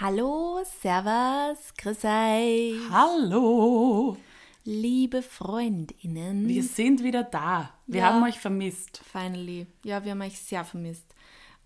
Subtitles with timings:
[0.00, 2.90] Hallo, Servus, grüß euch.
[2.90, 4.16] Hallo.
[4.64, 6.48] Liebe Freundinnen.
[6.48, 7.74] Wir sind wieder da.
[7.86, 8.06] Wir Ja.
[8.06, 9.02] haben euch vermisst.
[9.12, 9.66] Finally.
[9.84, 11.04] Ja, wir haben euch sehr vermisst.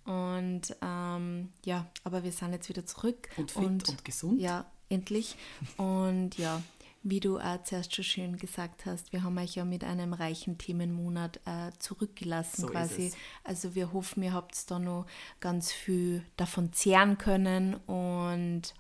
[0.05, 3.29] Und ähm, ja, aber wir sind jetzt wieder zurück.
[3.37, 4.41] Und fit und gesund.
[4.41, 5.37] Ja, endlich.
[5.77, 6.61] Und ja,
[7.05, 10.57] wie du auch zuerst schon schön gesagt hast, wir haben euch ja mit einem reichen
[10.57, 13.13] Themenmonat äh, zurückgelassen So quasi.
[13.45, 15.07] Also wir hoffen, ihr habt da noch
[15.39, 18.75] ganz viel davon zehren können und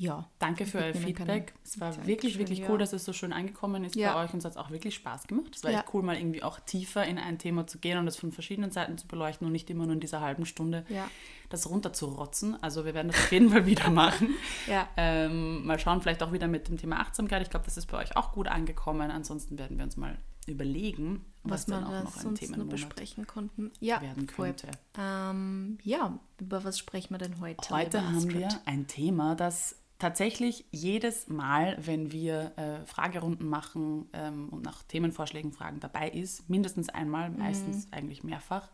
[0.00, 0.26] ja.
[0.38, 0.94] Danke für euer.
[0.94, 1.52] Feedback.
[1.62, 2.70] Es war Dankeschön, wirklich, wirklich ja.
[2.70, 4.14] cool, dass es so schön angekommen ist Ja.
[4.14, 5.54] bei euch und es hat auch wirklich Spaß gemacht.
[5.54, 5.80] Es war Ja.
[5.80, 8.70] echt cool, mal irgendwie auch tiefer in ein Thema zu gehen und das von verschiedenen
[8.70, 11.06] Seiten zu beleuchten und nicht immer nur in dieser halben Stunde Ja.
[11.50, 12.60] das runterzurotzen.
[12.62, 14.30] Also wir werden das auf jeden Fall wieder machen.
[14.66, 14.88] Ja.
[14.96, 17.42] Ähm, mal schauen, vielleicht auch wieder mit dem Thema Achtsamkeit.
[17.42, 19.10] Ich glaube, das ist bei euch auch gut angekommen.
[19.10, 22.70] Ansonsten werden wir uns mal überlegen, was, was wir dann auch noch sonst noch Themenmonat
[22.70, 23.70] besprechen konnten.
[23.80, 24.68] Ja, werden könnte.
[24.98, 27.70] Ähm, ja, über was sprechen wir denn heute?
[27.70, 34.48] Heute haben wir ein Thema, das tatsächlich jedes Mal, wenn wir äh, Fragerunden machen ähm,
[34.48, 36.50] und nach Themenvorschlägen fragen, dabei ist.
[36.50, 38.68] Mindestens einmal, meistens eigentlich mehrfach.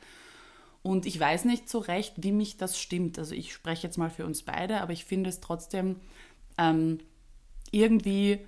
[0.82, 3.18] Und ich weiß nicht so recht, wie mich das stimmt.
[3.18, 5.96] Also ich spreche jetzt mal für uns beide, aber ich finde es trotzdem
[6.58, 6.98] ähm,
[7.72, 8.38] irgendwie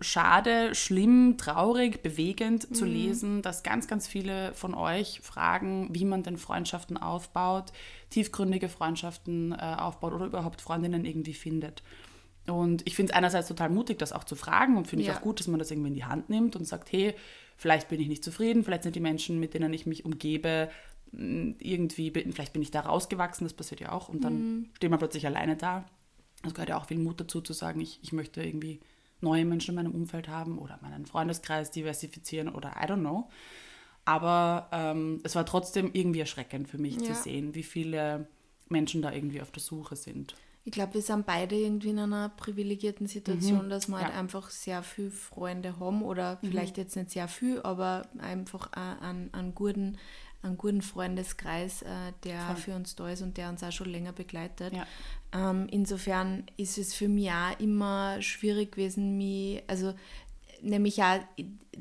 [0.00, 6.22] schade, schlimm, traurig, bewegend zu lesen, dass ganz, ganz viele von euch fragen, wie man
[6.22, 7.72] denn Freundschaften aufbaut,
[8.10, 11.82] tiefgründige Freundschaften äh, aufbaut oder überhaupt Freundinnen irgendwie findet.
[12.48, 15.12] Und ich finde es einerseits total mutig, das auch zu fragen und finde Ja.
[15.12, 17.14] ich auch gut, dass man das irgendwie in die Hand nimmt und sagt, hey,
[17.56, 20.68] vielleicht bin ich nicht zufrieden, vielleicht sind die Menschen, mit denen ich mich umgebe,
[21.12, 24.98] mh, irgendwie, vielleicht bin ich da rausgewachsen, das passiert ja auch und dann steht man
[24.98, 25.84] plötzlich alleine da.
[26.44, 28.80] Es gehört ja auch viel Mut dazu, zu sagen, ich, ich möchte irgendwie
[29.22, 33.28] neue Menschen in meinem Umfeld haben oder meinen Freundeskreis diversifizieren oder I don't know.
[34.04, 37.02] Aber ähm, es war trotzdem irgendwie erschreckend für mich Ja.
[37.02, 38.26] zu sehen, wie viele
[38.68, 40.34] Menschen da irgendwie auf der Suche sind.
[40.64, 44.14] Ich glaube, wir sind beide irgendwie in einer privilegierten Situation, dass wir halt Ja.
[44.18, 49.54] einfach sehr viel Freunde haben oder vielleicht jetzt nicht sehr viel, aber einfach einen, einen,
[49.56, 49.98] guten,
[50.42, 52.56] einen guten Freundeskreis, äh, der Voll.
[52.56, 54.72] für uns da ist und der uns auch schon länger begleitet.
[54.72, 54.86] Ja.
[55.34, 59.94] Ähm, insofern ist es für mich auch immer schwierig gewesen, mich, also
[60.60, 61.20] nämlich auch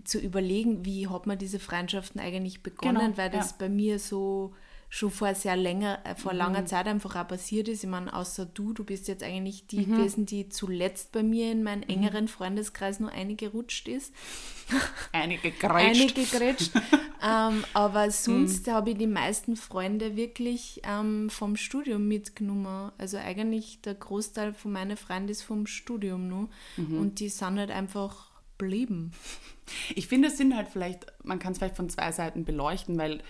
[0.04, 3.56] zu überlegen, wie hat man diese Freundschaften eigentlich begonnen, Genau, weil das ja.
[3.60, 4.54] bei mir so
[4.94, 6.38] schon vor sehr länger, äh, vor Mhm.
[6.40, 7.82] langer Zeit einfach auch passiert ist.
[7.82, 9.92] Ich meine, außer du, du bist jetzt eigentlich die Mhm.
[9.96, 14.14] gewesen, die zuletzt bei mir in meinen engeren Freundeskreis nur eingerutscht ist.
[15.14, 16.18] Einige gereitscht.
[16.18, 16.72] Eingegrätscht.
[17.24, 18.12] ähm, aber Mhm.
[18.12, 22.92] sonst habe ich die meisten Freunde wirklich ähm, vom Studium mitgenommen.
[22.98, 26.50] Also eigentlich der Großteil von meinen Freunden ist vom Studium nur.
[26.76, 27.00] Mhm.
[27.00, 29.14] Und die sind halt einfach blieben.
[29.96, 33.24] Ich finde, es sind halt vielleicht, man kann es vielleicht von zwei Seiten beleuchten, weil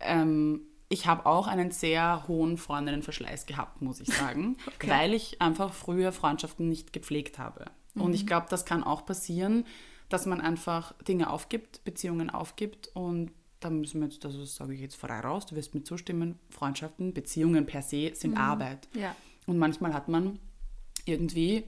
[0.00, 0.62] ähm,
[0.92, 6.12] ich habe auch einen sehr hohen Freundinnenverschleiß gehabt, muss ich sagen, weil ich einfach früher
[6.12, 7.64] Freundschaften nicht gepflegt habe.
[7.94, 9.64] Und ich glaube, das kann auch passieren,
[10.10, 14.80] dass man einfach Dinge aufgibt, Beziehungen aufgibt und da müssen wir jetzt, das sage ich
[14.80, 18.88] jetzt frei raus, du wirst mir zustimmen, Freundschaften, Beziehungen per se sind Arbeit.
[18.92, 19.16] Ja.
[19.46, 20.40] Und manchmal hat man
[21.06, 21.64] irgendwie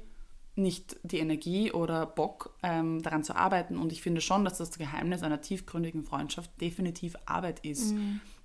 [0.56, 3.76] nicht die Energie oder Bock ähm, daran zu arbeiten.
[3.78, 7.94] Und ich finde schon, dass das Geheimnis einer tiefgründigen Freundschaft definitiv Arbeit ist.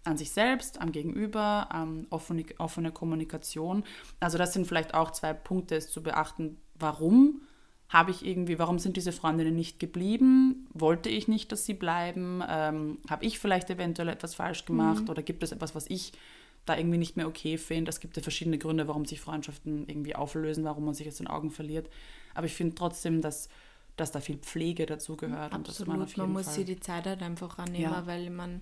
[0.05, 3.83] An sich selbst, am Gegenüber, ähm, offene, offene Kommunikation.
[4.19, 6.57] Also das sind vielleicht auch zwei Punkte, es zu beachten.
[6.79, 7.41] Warum
[7.89, 10.67] habe ich irgendwie, warum sind diese Freundinnen nicht geblieben?
[10.73, 12.41] Wollte ich nicht, dass sie bleiben?
[12.47, 15.09] Ähm, habe ich vielleicht eventuell etwas falsch gemacht?
[15.09, 16.13] Oder gibt es etwas, was ich
[16.65, 17.89] da irgendwie nicht mehr okay finde?
[17.89, 21.27] Es gibt ja verschiedene Gründe, warum sich Freundschaften irgendwie auflösen, warum man sich aus den
[21.27, 21.89] Augen verliert.
[22.35, 23.49] Aber ich finde trotzdem, dass,
[23.97, 25.53] dass da viel Pflege dazugehört.
[25.55, 28.05] und dass man, auf Absolut, man muss Fall sich die Zeit halt einfach annehmen, Ja.
[28.05, 28.61] weil man,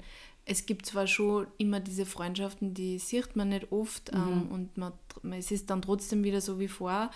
[0.50, 4.20] es gibt zwar schon immer diese Freundschaften, die sieht man nicht oft Mhm.
[4.20, 5.00] ähm, und man, man-
[5.32, 7.10] es ist dann trotzdem wieder so wie vor,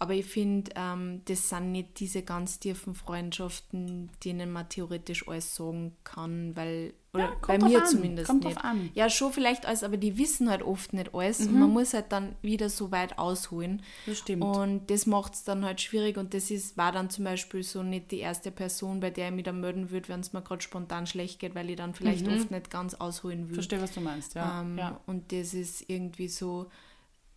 [0.00, 5.56] aber ich finde, ähm, das sind nicht diese ganz tiefen Freundschaften, denen man theoretisch alles
[5.56, 8.56] sagen kann, weil, oder Ja, bei mir an, zumindest kommt nicht.
[8.56, 8.78] drauf an.
[8.84, 8.90] Mhm.
[8.94, 12.12] Ja, schon vielleicht alles, aber die wissen halt oft nicht alles und man muss halt
[12.12, 13.82] dann wieder so weit ausholen.
[14.06, 14.44] Das stimmt.
[14.44, 17.82] Und das macht es dann halt schwierig und das ist, war dann zum Beispiel so
[17.82, 20.62] nicht die erste Person, bei der ich mich dann melden würde, wenn es mir gerade
[20.62, 23.54] spontan schlecht geht, weil ich dann vielleicht oft nicht ganz ausholen will.
[23.54, 24.60] Verstehe, was du meinst, ja.
[24.60, 25.00] Ähm, ja.
[25.06, 26.70] Und das ist irgendwie so,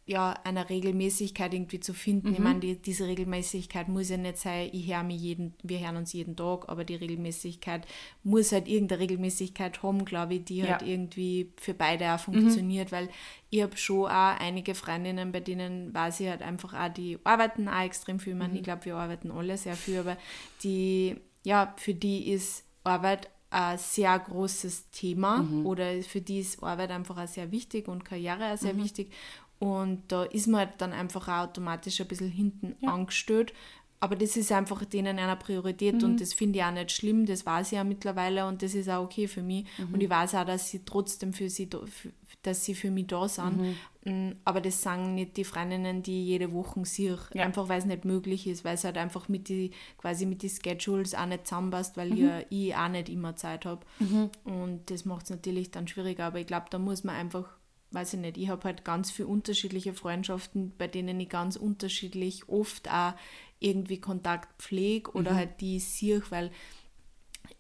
[0.08, 2.30] ja, einer Regelmäßigkeit irgendwie zu finden.
[2.30, 2.34] Mhm.
[2.34, 5.96] Ich meine, die, diese Regelmäßigkeit muss ja nicht sein, ich höre mich jeden, wir hören
[5.96, 7.86] uns jeden Tag, aber die Regelmäßigkeit
[8.24, 10.66] muss halt irgendeine Regelmäßigkeit haben, glaube ich, die Ja.
[10.66, 10.70] Mhm.
[10.72, 13.10] halt irgendwie für beide auch funktioniert, weil
[13.52, 17.68] ich habe schon auch einige Freundinnen, bei denen weiß ich halt einfach auch, die arbeiten
[17.70, 18.34] auch extrem viel.
[18.34, 18.40] Ich Mhm.
[18.40, 20.18] meine, ich glaube, wir arbeiten alle sehr viel, aber
[20.64, 25.66] die, ja, für die ist Arbeit ein sehr großes Thema Mhm.
[25.66, 28.58] oder für die ist Arbeit einfach auch sehr wichtig und Karriere auch Mhm.
[28.58, 29.12] sehr wichtig.
[29.62, 32.92] Und da ist man halt dann einfach auch automatisch ein bisschen hinten ja.
[32.92, 33.54] angestellt.
[34.00, 36.04] Aber das ist einfach denen einer Priorität mhm.
[36.04, 38.90] und das finde ich auch nicht schlimm, das weiß ich ja mittlerweile und das ist
[38.90, 39.68] auch okay für mich.
[39.78, 39.94] Mhm.
[39.94, 41.70] Und ich weiß auch, dass sie trotzdem für sie,
[42.42, 43.58] dass sie für mich da sind.
[43.62, 43.76] Mhm.
[44.12, 47.44] Mm, aber das sagen nicht die Freundinnen, die jede Woche sehe, ja.
[47.44, 49.70] einfach weil es nicht möglich ist, weil es halt einfach mit die,
[50.00, 52.32] quasi mit den Schedules auch nicht zusammenpasst, weil mhm.
[52.50, 53.86] ich, ich auch nicht immer Zeit habe.
[54.00, 54.32] Mhm.
[54.44, 56.26] Und das macht es natürlich dann schwieriger.
[56.26, 57.48] Aber ich glaube, da muss man einfach
[57.92, 62.48] weiß ich nicht, ich habe halt ganz viele unterschiedliche Freundschaften, bei denen ich ganz unterschiedlich
[62.48, 63.14] oft auch
[63.60, 65.36] irgendwie Kontakt pflege oder mhm.
[65.36, 66.52] halt die sehe, weil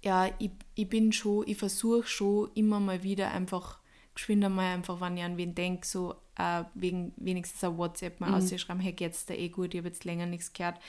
[0.04, 3.81] ja, ich, ich bin schon, ich versuche schon immer mal wieder einfach
[4.21, 8.29] geschwind einmal einfach, wenn ich an wen denke, so äh, wegen wenigstens ein WhatsApp mal
[8.29, 8.35] mhm.
[8.35, 10.79] auszuschreiben, hey, geht's da eh gut, ich habe jetzt länger nichts gehört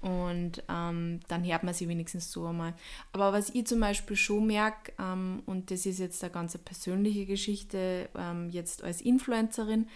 [0.00, 2.74] und ähm, dann hört man sie wenigstens so einmal.
[3.12, 7.26] Aber was ich zum Beispiel schon merke, ähm, und das ist jetzt eine ganz persönliche
[7.26, 9.86] Geschichte, ähm, jetzt als Influencerin,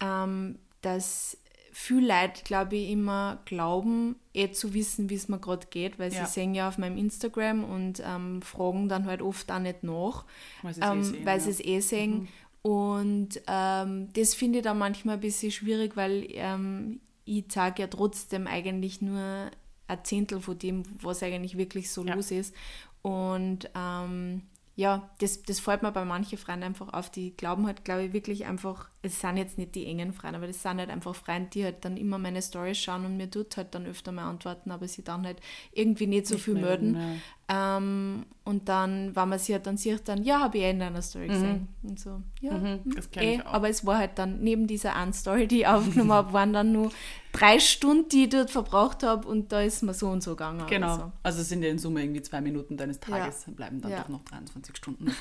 [0.00, 1.38] ähm, dass
[1.78, 6.10] viele Leute, glaube ich, immer glauben, eh zu wissen, wie es mir gerade geht, weil
[6.10, 6.24] ja.
[6.24, 10.24] sie sehen ja auf meinem Instagram und ähm, fragen dann halt oft auch nicht nach,
[10.62, 11.46] weil sie ähm, eh weil ja.
[11.46, 12.12] es eh sehen.
[12.12, 12.28] Mhm.
[12.62, 17.88] Und ähm, das finde ich dann manchmal ein bisschen schwierig, weil ähm, ich sage ja
[17.88, 19.50] trotzdem eigentlich nur
[19.86, 22.14] ein Zehntel von dem, was eigentlich wirklich so ja.
[22.14, 22.54] los ist.
[23.02, 24.42] Und ähm,
[24.78, 27.08] ja, das, das fällt mir bei manchen Freunden einfach auf.
[27.08, 30.46] Die glauben halt, glaube ich, wirklich einfach, es sind jetzt nicht die engen Freunde, aber
[30.46, 33.56] das sind halt einfach Freunde, die halt dann immer meine Stories schauen und mir tut
[33.56, 35.40] halt dann öfter mal antworten, aber sie dann halt
[35.72, 37.22] irgendwie nicht so nicht viel melden.
[37.48, 40.80] Ähm, und dann, wenn man sie halt dann sieht, dann, ja, habe ich eh in
[40.80, 41.32] deiner Story mhm.
[41.32, 41.68] gesehen.
[41.84, 45.12] Und so, ja, mhm, hm, das eh, aber es war halt dann neben dieser einen
[45.12, 46.90] Story, die ich aufgenommen habe, waren dann nur
[47.30, 50.66] drei Stunden, die ich dort verbraucht habe und da ist mir so und so gegangen.
[50.68, 51.12] Genau, so.
[51.22, 53.52] also sind ja in Summe irgendwie zwei Minuten deines Tages, ja.
[53.52, 54.00] bleiben dann ja.
[54.00, 55.14] doch noch 23 Stunden.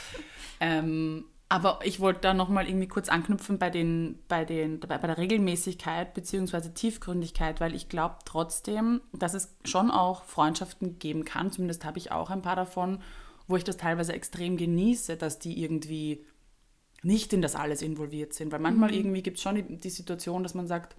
[0.60, 5.18] ähm, aber ich wollte da nochmal irgendwie kurz anknüpfen bei, den, bei, den, bei, der
[5.18, 6.70] Regelmäßigkeit bzw.
[6.70, 12.12] Tiefgründigkeit, weil ich glaube trotzdem, dass es schon auch Freundschaften geben kann, zumindest habe ich
[12.12, 13.02] auch ein paar davon,
[13.48, 16.24] wo ich das teilweise extrem genieße, dass die irgendwie
[17.02, 18.52] nicht in das alles involviert sind.
[18.52, 18.98] Weil manchmal mhm.
[18.98, 20.94] irgendwie gibt es schon die, die Situation, dass man sagt,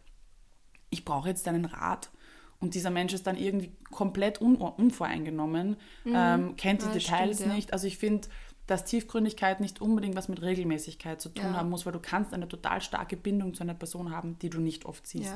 [0.90, 2.12] ich brauche jetzt deinen Rat.
[2.60, 6.14] Und dieser Mensch ist dann irgendwie komplett un unvoreingenommen, mhm.
[6.14, 7.72] ähm, kennt die ja, Details stimmt, nicht.
[7.72, 8.28] Also ich finde,
[8.72, 11.54] dass Tiefgründigkeit nicht unbedingt was mit Regelmäßigkeit zu tun ja.
[11.56, 14.62] haben muss, weil du kannst eine total starke Bindung zu einer Person haben, die du
[14.62, 15.34] nicht oft siehst.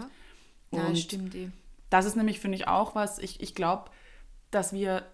[0.71, 1.35] Ja, ja Und stimmt.
[1.35, 1.49] Eh.
[1.89, 3.91] Das ist nämlich, finde ich, auch was, ich, ich glaube,
[4.51, 5.05] dass wir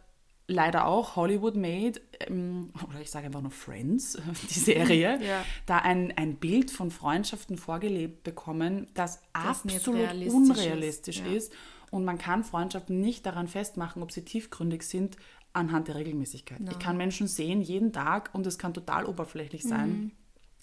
[0.46, 4.20] leider auch Hollywood Made, ähm, oder ich sage einfach nur Friends,
[4.52, 5.44] die Serie, ja.
[5.66, 11.48] da ein, ein Bild von Freundschaften vorgelebt bekommen, das, das absolut unrealistisch ist.
[11.48, 11.54] ist.
[11.90, 15.18] Und man kann Freundschaften nicht daran festmachen, ob sie tiefgründig sind,
[15.53, 16.59] anhand der Regelmäßigkeit.
[16.59, 16.71] No.
[16.71, 19.89] Ich kann Menschen sehen jeden Tag und es kann total oberflächlich sein.
[19.89, 20.12] Mhm.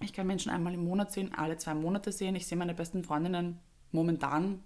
[0.00, 2.36] Ich kann Menschen einmal im Monat sehen, alle zwei Monate sehen.
[2.36, 3.58] Ich sehe meine besten Freundinnen
[3.90, 4.62] momentan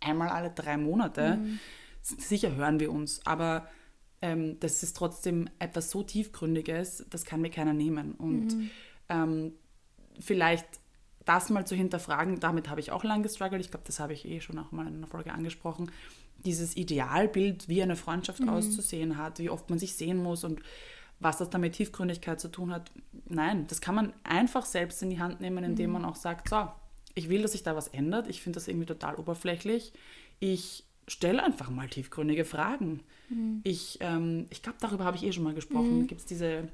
[0.00, 1.36] einmal alle drei Monate.
[1.36, 1.58] Mhm.
[2.02, 3.68] Sicher hören wir uns, aber
[4.22, 8.12] ähm, das ist trotzdem etwas so tiefgründiges, das kann mir keiner nehmen.
[8.12, 8.70] Und mhm.
[9.08, 9.52] ähm,
[10.20, 10.66] vielleicht
[11.24, 13.60] das mal zu hinterfragen, damit habe ich auch lange gestruggelt.
[13.60, 15.90] Ich glaube, das habe ich eh schon auch mal in einer Folge angesprochen
[16.46, 18.48] dieses Idealbild, wie eine Freundschaft mhm.
[18.48, 20.60] auszusehen hat, wie oft man sich sehen muss und
[21.18, 22.90] was das dann mit Tiefgründigkeit zu tun hat.
[23.28, 25.94] Nein, das kann man einfach selbst in die Hand nehmen, indem mhm.
[25.94, 26.68] man auch sagt, so,
[27.14, 28.28] ich will, dass sich da was ändert.
[28.28, 29.92] Ich finde das irgendwie total oberflächlich.
[30.38, 33.00] Ich stelle einfach mal tiefgründige Fragen.
[33.28, 33.60] Mhm.
[33.64, 36.00] Ich, ähm, ich glaube, darüber habe ich eh schon mal gesprochen.
[36.00, 36.06] Mhm.
[36.06, 36.68] Gibt es diese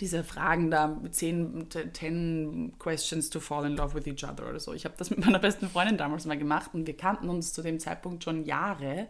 [0.00, 4.60] diese Fragen da, mit 10, 10 Questions to fall in love with each other oder
[4.60, 4.72] so.
[4.72, 7.62] Ich habe das mit meiner besten Freundin damals mal gemacht und wir kannten uns zu
[7.62, 9.08] dem Zeitpunkt schon Jahre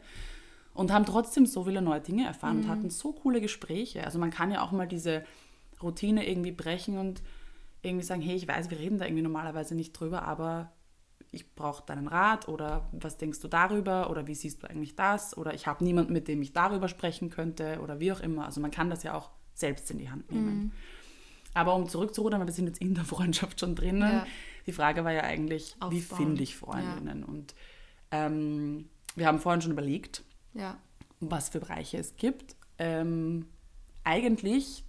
[0.75, 2.65] und haben trotzdem so viele neue Dinge erfahren mhm.
[2.65, 4.05] und hatten so coole Gespräche.
[4.05, 5.25] Also man kann ja auch mal diese
[5.83, 7.23] Routine irgendwie brechen und
[7.83, 10.73] irgendwie sagen, hey, ich weiß, wir reden da irgendwie normalerweise nicht drüber, aber
[11.33, 15.37] ich brauche deinen Rat oder was denkst du darüber oder wie siehst du eigentlich das
[15.37, 18.47] oder ich habe niemanden, mit dem ich darüber sprechen könnte oder wie auch immer.
[18.47, 20.57] Also man kann das ja auch selbst in die Hand nehmen.
[20.57, 20.73] Mhm.
[21.55, 24.27] Aber um zurückzurudern, weil wir sind jetzt in der Freundschaft schon drinnen, ja.
[24.67, 25.93] die Frage war ja eigentlich, Aufbauen.
[25.93, 27.21] wie finde ich Freundinnen?
[27.21, 27.27] Ja.
[27.27, 27.55] Und
[28.11, 30.23] ähm, wir haben vorhin schon überlegt,
[30.53, 30.79] ja.
[31.21, 32.57] was für Bereiche es gibt.
[32.79, 33.47] Ähm,
[34.05, 34.85] eigentlich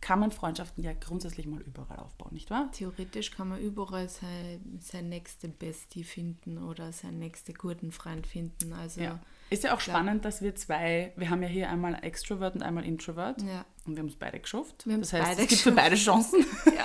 [0.00, 2.70] kann man Freundschaften ja grundsätzlich mal überall aufbauen, nicht wahr?
[2.72, 8.72] Theoretisch kann man überall sein, sein nächste Bestie finden oder seinen nächsten guten Freund finden.
[8.72, 9.20] Also ja.
[9.50, 12.84] Ist ja auch spannend, dass wir zwei, wir haben ja hier einmal Extrovert und einmal
[12.84, 13.64] Introvert ja.
[13.84, 14.86] und wir haben es beide geschafft.
[14.86, 16.44] Wir das heißt, es gibt für beide Chancen.
[16.66, 16.84] Ja.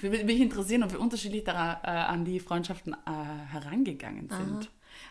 [0.00, 4.64] Würde mich interessieren, ob wir unterschiedlich daran, äh, an die Freundschaften äh, herangegangen sind.
[4.64, 4.68] Aha.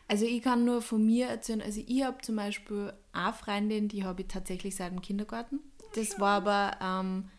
[0.07, 4.03] Also ich kann nur von mir erzählen, also ich habe zum Beispiel eine Freundin, die
[4.03, 5.61] habe ich tatsächlich seit dem Kindergarten.
[5.95, 7.29] Das war aber ähm,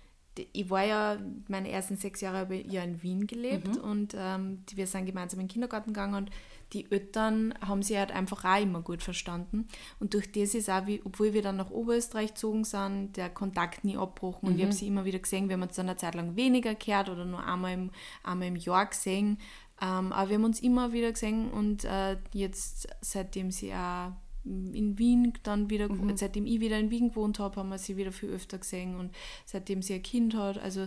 [0.52, 1.18] ich war ja,
[1.48, 3.90] meine ersten sechs Jahre habe ich ja in Wien gelebt Mhm.
[3.90, 6.30] und ähm, wir sind gemeinsam in den Kindergarten gegangen und
[6.74, 9.68] die Eltern haben sich halt einfach auch immer gut verstanden.
[10.00, 13.84] Und durch das ist auch, wie, obwohl wir dann nach Oberösterreich gezogen sind, der Kontakt
[13.84, 14.48] nie abgebrochen.
[14.48, 16.74] Und ich habe sie immer wieder gesehen, wir haben uns dann eine Zeit lang weniger
[16.74, 17.90] gehört oder nur einmal im,
[18.22, 19.38] einmal im Jahr gesehen.
[19.80, 24.12] Ähm, aber wir haben uns immer wieder gesehen und äh, jetzt, seitdem sie auch
[24.44, 28.12] in Wien dann wieder, seitdem ich wieder in Wien gewohnt habe, haben wir sie wieder
[28.12, 29.10] viel öfter gesehen und
[29.46, 30.86] seitdem sie ein Kind hat, also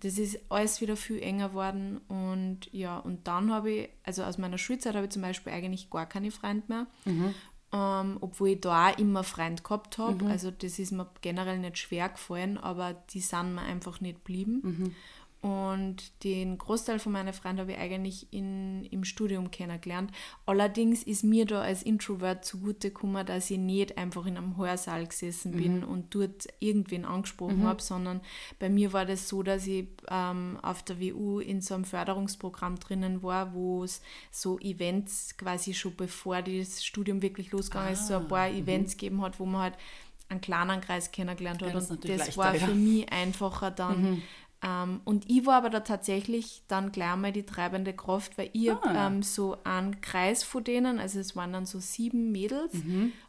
[0.00, 4.38] das ist alles wieder viel enger geworden und ja, und dann habe ich, also aus
[4.38, 6.86] meiner Schulzeit habe ich zum Beispiel eigentlich gar keine Freunde mehr,
[7.72, 11.78] ähm, obwohl ich da auch immer Freunde gehabt habe, also das ist mir generell nicht
[11.78, 14.60] schwer gefallen, aber die sind mir einfach nicht geblieben.
[15.40, 20.10] Und den Großteil von meinen Freunden habe ich eigentlich in, im Studium kennengelernt.
[20.46, 25.06] Allerdings ist mir da als Introvert zugute gekommen, dass ich nicht einfach in einem Hörsaal
[25.06, 28.20] gesessen bin und dort irgendwen angesprochen habe, sondern
[28.58, 32.80] bei mir war das so, dass ich ähm, auf der WU in so einem Förderungsprogramm
[32.80, 34.02] drinnen war, wo es
[34.32, 39.22] so Events quasi schon bevor das Studium wirklich losgegangen ist, so ein paar Events gegeben
[39.22, 39.74] hat, wo man halt
[40.28, 41.68] einen kleinen Kreis kennengelernt hat.
[41.68, 42.76] Ja, das und das war leichter, für ja.
[42.76, 44.22] mich einfacher dann.
[44.60, 48.72] Ähm, und ich war aber da tatsächlich dann gleich mal die treibende Kraft, weil ich
[48.72, 49.06] Ah.
[49.06, 52.72] ähm, so einen Kreis von denen, also es waren dann so sieben Mädels,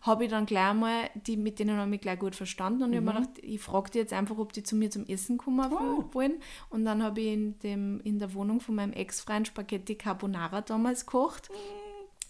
[0.01, 2.93] habe ich dann gleich mal, die, mit denen habe ich mich gleich gut verstanden und
[2.93, 5.37] ich habe mir gedacht, ich frage die jetzt einfach, ob die zu mir zum Essen
[5.37, 6.03] kommen Oh.
[6.13, 6.41] wollen.
[6.71, 11.05] Und dann habe ich in, dem, in der Wohnung von meinem Ex-Freund Spaghetti Carbonara damals
[11.05, 11.49] gekocht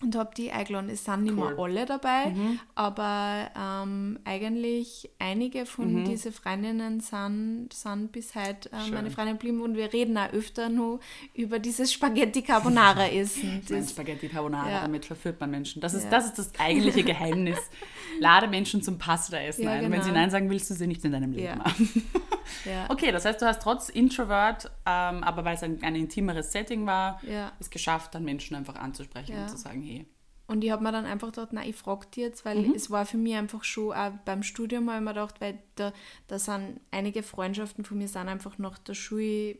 [0.01, 0.89] und habe die eingeladen.
[0.89, 2.33] Es sind nicht mehr alle dabei,
[2.75, 9.61] aber ähm, eigentlich einige von diesen Freundinnen sind, sind bis heute äh, meine Freundinnen geblieben
[9.61, 10.99] und wir reden auch öfter nur
[11.33, 13.61] über dieses Spaghetti Carbonara essen.
[13.89, 14.81] Spaghetti Carbonara, Ja.
[14.81, 15.81] damit verführt man Menschen.
[15.81, 16.09] Das ist, Ja.
[16.11, 17.57] das ist das eigentliche Geheimnis.
[18.19, 19.85] Lade Menschen zum Pasta-Essen Ja, ein.
[19.85, 20.19] Und wenn sie genau.
[20.21, 22.03] Nein sagen, willst du sie nicht in deinem Leben haben.
[22.89, 26.87] Okay, das heißt, du hast trotz Introvert, ähm, aber weil es ein, ein intimeres Setting
[26.87, 27.21] war,
[27.59, 29.81] es geschafft, dann Menschen einfach anzusprechen und zu sagen,
[30.49, 32.73] Und ich habe mir dann einfach gedacht, nein, ich frage die jetzt, weil Mhm.
[32.75, 35.93] es war für mich einfach schon, auch beim Studium habe ich mir gedacht, weil da,
[36.27, 39.57] da sind einige Freundschaften von mir sind einfach nach der Schule,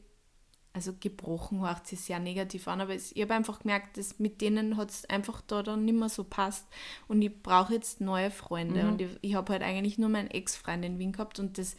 [0.73, 4.39] also gebrochen, hört sich sehr negativ an, aber es, ich habe einfach gemerkt, dass mit
[4.41, 6.65] denen hat es einfach da dann nicht mehr so passt
[7.07, 8.87] und ich brauche jetzt neue Freunde Mhm.
[8.87, 11.75] und ich, ich habe halt eigentlich nur meinen Ex-Freund in Wien gehabt und das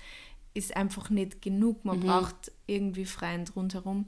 [0.55, 4.07] ist einfach nicht genug, man braucht irgendwie Freunde rundherum.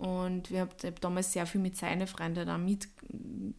[0.00, 2.88] Und wir haben hab damals sehr viel mit seinen Freunden dann mit,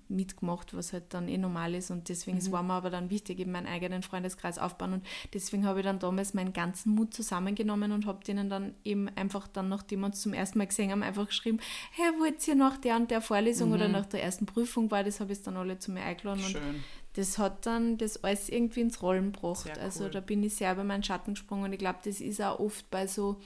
[0.10, 1.92] mitgemacht, was halt dann eh normal ist.
[1.92, 4.94] Und deswegen es war mir aber dann wichtig, eben meinen eigenen Freundeskreis aufbauen.
[4.94, 5.06] Und
[5.36, 9.48] deswegen habe ich dann damals meinen ganzen Mut zusammengenommen und habe denen dann eben einfach
[9.48, 11.60] dann, nachdem wir uns zum ersten Mal gesehen haben, einfach geschrieben,
[11.92, 15.20] hey, wollt ihr nach der und der Vorlesung oder nach der ersten Prüfung war, das
[15.20, 16.44] habe ich dann alle zu mir eingeladen.
[16.44, 16.84] Und schön.
[17.14, 19.78] das hat dann das alles irgendwie ins Rollen gebracht.
[19.78, 20.10] Also cool.
[20.10, 22.90] da bin ich sehr über meinen Schatten gesprungen und ich glaube, das ist auch oft
[22.90, 23.40] bei so,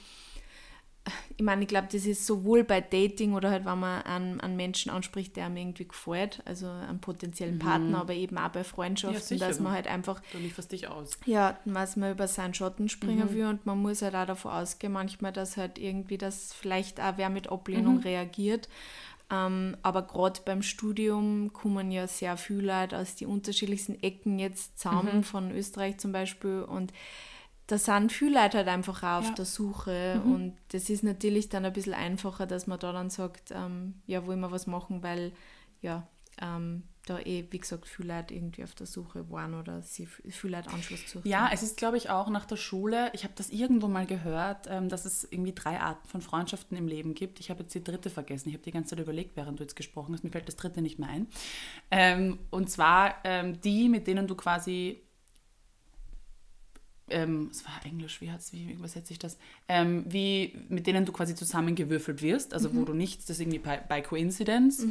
[1.36, 4.56] ich meine, ich glaube, das ist sowohl bei Dating oder halt, wenn man einen, einen
[4.56, 9.20] Menschen anspricht, der einem irgendwie gefällt, also einen potenziellen Partner, aber eben auch bei Freundschaften,
[9.20, 9.46] sicher.
[9.46, 11.18] dass man halt einfach Du lieferst dich aus.
[11.26, 14.92] ja, was man über seinen Schatten springen will und man muss halt auch davon ausgehen,
[14.92, 18.68] manchmal, dass halt irgendwie das vielleicht auch wer mit Ablehnung reagiert.
[19.28, 24.78] Ähm, aber gerade beim Studium kommen ja sehr viele Leute aus die unterschiedlichsten Ecken jetzt
[24.78, 26.92] zusammen, von Österreich zum Beispiel und
[27.66, 29.34] da sind viele Leute halt einfach auch auf Ja.
[29.34, 33.50] der Suche und das ist natürlich dann ein bisschen einfacher, dass man da dann sagt,
[33.52, 35.32] ähm, ja, wollen wir was machen, weil
[35.82, 36.06] ja,
[36.40, 40.56] ähm, da eh, wie gesagt, viele Leute irgendwie auf der Suche waren oder sie viele
[40.56, 43.50] Leute Anschluss gesucht Ja, es ist, glaube ich, auch nach der Schule, ich habe das
[43.50, 47.38] irgendwo mal gehört, ähm, dass es irgendwie drei Arten von Freundschaften im Leben gibt.
[47.38, 48.48] Ich habe jetzt die dritte vergessen.
[48.48, 50.24] Ich habe die ganze Zeit überlegt, während du jetzt gesprochen hast.
[50.24, 51.28] Mir fällt das dritte nicht mehr ein.
[51.92, 55.00] Ähm, und zwar ähm, die, mit denen du quasi
[57.08, 59.38] ähm, es war Englisch, wie, hat's, wie übersetze ich das?
[59.68, 63.58] Ähm, wie, mit denen du quasi zusammengewürfelt wirst, also wo du nicht, das ist irgendwie
[63.60, 64.86] by, by coincidence,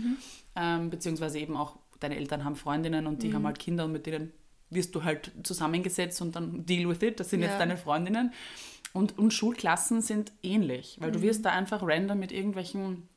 [0.56, 4.06] ähm, beziehungsweise eben auch deine Eltern haben Freundinnen und die haben halt Kinder und mit
[4.06, 4.32] denen
[4.70, 7.48] wirst du halt zusammengesetzt und dann deal with it, das sind Ja.
[7.48, 8.32] jetzt deine Freundinnen.
[8.94, 13.10] Und, und Schulklassen sind ähnlich, weil du wirst da einfach random mit irgendwelchen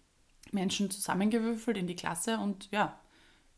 [0.51, 2.99] Menschen zusammengewürfelt in die Klasse und ja,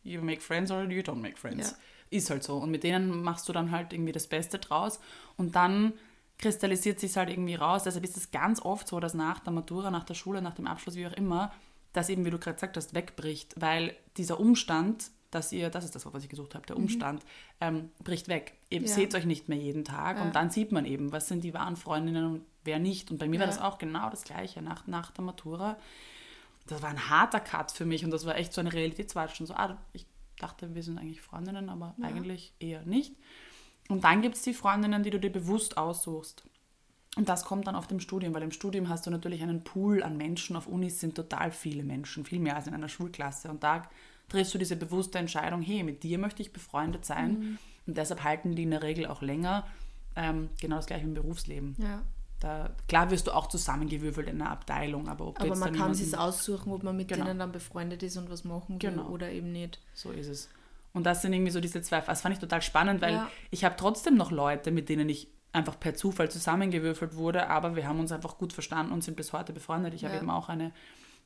[0.02, 1.70] you make friends or you don't make friends.
[1.70, 1.76] Ja.
[2.10, 2.56] Ist halt so.
[2.56, 4.98] Und mit denen machst du dann halt irgendwie das Beste draus.
[5.36, 5.92] Und dann
[6.38, 7.84] kristallisiert sich halt irgendwie raus.
[7.84, 10.66] Deshalb ist es ganz oft so, dass nach der Matura, nach der Schule, nach dem
[10.66, 11.52] Abschluss, wie auch immer,
[11.92, 13.54] das eben, wie du gerade gesagt hast, wegbricht.
[13.60, 17.22] Weil dieser Umstand, dass ihr, das ist das, was ich gesucht habe, der Umstand,
[17.60, 18.54] ähm, bricht weg.
[18.70, 18.88] Ihr Ja.
[18.88, 20.22] seht euch nicht mehr jeden Tag Ja.
[20.24, 23.10] und dann sieht man eben, was sind die wahren Freundinnen und wer nicht.
[23.12, 23.52] Und bei mir war Ja.
[23.52, 25.76] das auch genau das Gleiche nach, nach der Matura
[26.66, 29.46] das war ein harter Cut für mich und das war echt so eine Realitätswahl schon
[29.46, 30.06] so, ah, ich
[30.42, 33.14] dachte, wir sind eigentlich Freundinnen, aber eigentlich eher nicht.
[33.88, 36.44] Und dann gibt es die Freundinnen, die du dir bewusst aussuchst.
[37.16, 40.02] Und das kommt dann auf dem Studium, weil im Studium hast du natürlich einen Pool
[40.02, 40.54] an Menschen.
[40.56, 43.50] Auf Unis sind total viele Menschen, viel mehr als in einer Schulklasse.
[43.50, 43.88] Und da
[44.28, 47.38] triffst du diese bewusste Entscheidung, hey, mit dir möchte ich befreundet sein.
[47.38, 47.58] Mhm.
[47.86, 49.66] Und deshalb halten die in der Regel auch länger.
[50.14, 51.74] Ähm, genau das gleiche im Berufsleben.
[51.78, 52.02] Ja.
[52.40, 56.16] Da, klar wirst du auch zusammengewürfelt in einer Abteilung, aber ob Aber man kann sich
[56.16, 57.26] aussuchen, ob man mit genau.
[57.26, 59.08] denen dann befreundet ist und was machen will genau.
[59.08, 59.78] oder eben nicht.
[59.92, 60.48] So ist es.
[60.94, 63.30] Und das sind irgendwie so diese zwei, das fand ich total spannend, weil ja.
[63.50, 67.86] ich habe trotzdem noch Leute, mit denen ich einfach per Zufall zusammengewürfelt wurde, aber wir
[67.86, 69.92] haben uns einfach gut verstanden und sind bis heute befreundet.
[69.92, 70.08] Ich ja.
[70.08, 70.72] habe eben auch eine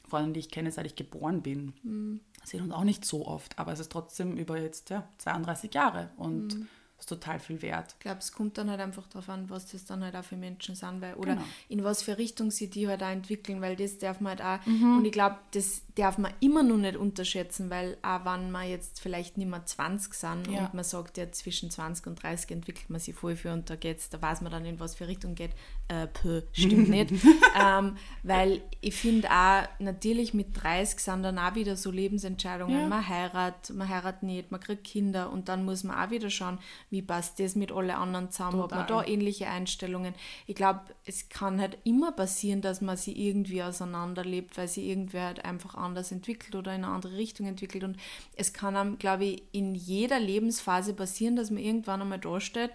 [0.08, 1.74] Freundin, die ich kenne, seit ich geboren bin.
[1.84, 2.20] Mhm.
[2.42, 6.10] Sehen uns auch nicht so oft, aber es ist trotzdem über jetzt ja, 32 Jahre
[6.16, 7.92] und mhm ist total viel wert.
[7.94, 10.36] Ich glaube, es kommt dann halt einfach darauf an, was das dann halt auch für
[10.36, 11.46] Menschen sind, weil, oder genau.
[11.68, 14.66] in was für Richtung sie die halt auch entwickeln, weil das darf man halt auch,
[14.66, 14.98] mhm.
[14.98, 19.00] und ich glaube, das darf man immer noch nicht unterschätzen, weil auch wenn man jetzt
[19.00, 20.66] vielleicht nicht mehr 20 sind ja.
[20.66, 23.76] und man sagt, ja, zwischen 20 und 30 entwickelt man sich voll für und da
[23.76, 25.52] geht's, da weiß man dann, in was für Richtung geht,
[25.88, 27.12] äh, pö, stimmt nicht,
[27.60, 32.88] ähm, weil ich finde auch, natürlich mit 30 sind dann auch wieder so Lebensentscheidungen, ja.
[32.88, 36.58] man heiratet, man heiratet nicht, man kriegt Kinder und dann muss man auch wieder schauen,
[36.94, 38.78] wie passt das mit allen anderen zusammen, Total.
[38.78, 40.14] hat man da ähnliche Einstellungen.
[40.46, 45.26] Ich glaube, es kann halt immer passieren, dass man sich irgendwie auseinanderlebt, weil sich irgendwer
[45.26, 47.82] halt einfach anders entwickelt oder in eine andere Richtung entwickelt.
[47.82, 47.96] Und
[48.36, 52.70] es kann einem, glaube ich, in jeder Lebensphase passieren, dass man irgendwann einmal da steht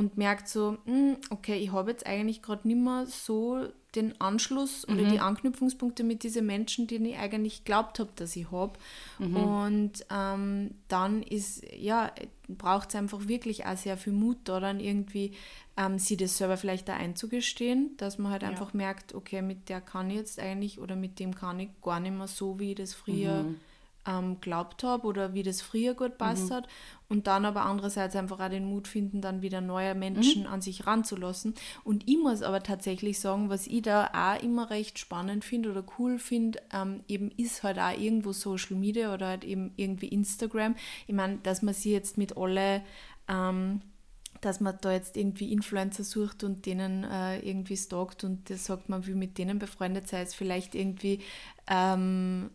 [0.00, 4.88] und merkt so, hm, okay, ich habe jetzt eigentlich gerade nicht mehr so den Anschluss
[4.88, 5.10] oder mhm.
[5.10, 8.78] die Anknüpfungspunkte mit diesen Menschen, die ich eigentlich glaubt habe, dass ich habe.
[9.18, 9.36] Mhm.
[9.36, 12.12] Und ähm, dann ist, ja,
[12.48, 15.32] braucht es einfach wirklich auch sehr viel Mut, da dann irgendwie
[15.76, 18.48] ähm, sie das selber vielleicht da einzugestehen, dass man halt ja.
[18.48, 22.00] einfach merkt, okay, mit der kann ich jetzt eigentlich oder mit dem kann ich gar
[22.00, 23.60] nicht mehr so, wie ich das früher mhm
[24.10, 26.54] ähm, glaubt habe oder wie das früher gut passt mhm.
[26.54, 26.68] hat
[27.08, 30.48] und dann aber andererseits einfach auch den Mut finden, dann wieder neue Menschen mhm.
[30.48, 31.54] an sich ranzulassen.
[31.84, 35.84] Und ich muss aber tatsächlich sagen, was ich da auch immer recht spannend finde oder
[35.98, 40.76] cool finde, ähm, eben ist halt auch irgendwo Social Media oder halt eben irgendwie Instagram.
[41.06, 42.82] Ich meine, dass man sie jetzt mit alle
[43.28, 43.82] ähm,
[44.40, 48.88] dass man da jetzt irgendwie Influencer sucht und denen äh, irgendwie stalkt und das sagt,
[48.88, 51.20] man will mit denen befreundet sein, ist vielleicht irgendwie
[51.68, 52.50] ähm,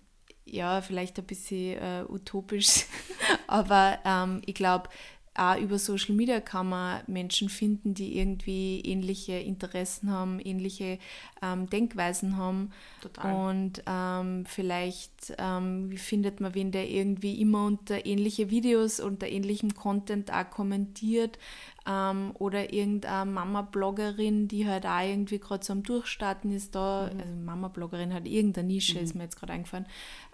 [0.45, 2.85] ja, vielleicht ein bisschen äh, utopisch,
[3.47, 4.89] aber ähm, ich glaube,
[5.37, 10.97] auch über Social Media kann man Menschen finden, die irgendwie ähnliche Interessen haben, ähnliche
[11.41, 12.71] ähm, Denkweisen haben.
[13.01, 13.49] Total.
[13.49, 19.75] Und ähm, vielleicht ähm, findet man wen, der irgendwie immer unter ähnliche Videos, unter ähnlichem
[19.75, 21.37] Content auch kommentiert.
[21.85, 27.11] Ähm, oder irgendeine Mama-Bloggerin, die halt auch irgendwie gerade so am Durchstarten ist da.
[27.13, 27.19] Mhm.
[27.19, 29.03] Also Mama-Bloggerin hat irgendeine Nische, mhm.
[29.03, 29.85] ist mir jetzt gerade eingefallen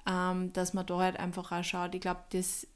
[0.08, 1.96] ähm, dass man da halt einfach auch schaut.
[1.96, 2.68] Ich glaube, das,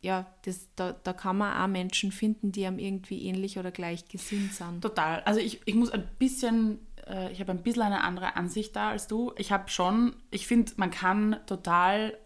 [0.00, 4.08] ja, das, da, da kann man auch Menschen finden, die einem irgendwie ähnlich oder gleich
[4.08, 4.82] gesinnt sind.
[4.82, 5.22] Total.
[5.24, 8.90] Also ich, ich muss ein bisschen, äh, ich habe ein bisschen eine andere Ansicht da
[8.90, 9.32] als du.
[9.36, 12.18] Ich habe schon, ich finde, man kann total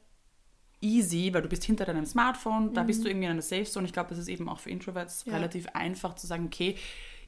[0.80, 3.10] easy, weil du bist hinter deinem Smartphone, da bist du mhm.
[3.10, 3.86] irgendwie in einer Safe Zone.
[3.86, 5.34] Ich glaube, das ist eben auch für Introverts ja.
[5.34, 6.76] relativ einfach zu sagen, okay,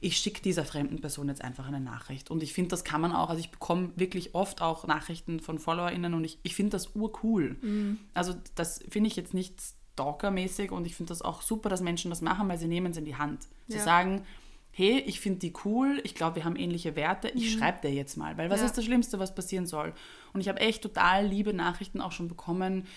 [0.01, 2.31] ich schicke dieser fremden Person jetzt einfach eine Nachricht.
[2.31, 5.59] Und ich finde, das kann man auch, also ich bekomme wirklich oft auch Nachrichten von
[5.59, 7.55] FollowerInnen und ich, ich finde das urcool.
[7.61, 7.99] Mhm.
[8.15, 9.55] Also das finde ich jetzt nicht
[9.93, 12.97] stalkermäßig und ich finde das auch super, dass Menschen das machen, weil sie nehmen es
[12.97, 13.47] in die Hand.
[13.67, 13.83] Sie ja.
[13.83, 14.23] sagen,
[14.71, 17.59] hey, ich finde die cool, ich glaube, wir haben ähnliche Werte, ich mhm.
[17.59, 18.65] schreibe dir jetzt mal, weil was ja.
[18.65, 19.93] ist das Schlimmste, was passieren soll?
[20.33, 22.87] Und ich habe echt total liebe Nachrichten auch schon bekommen,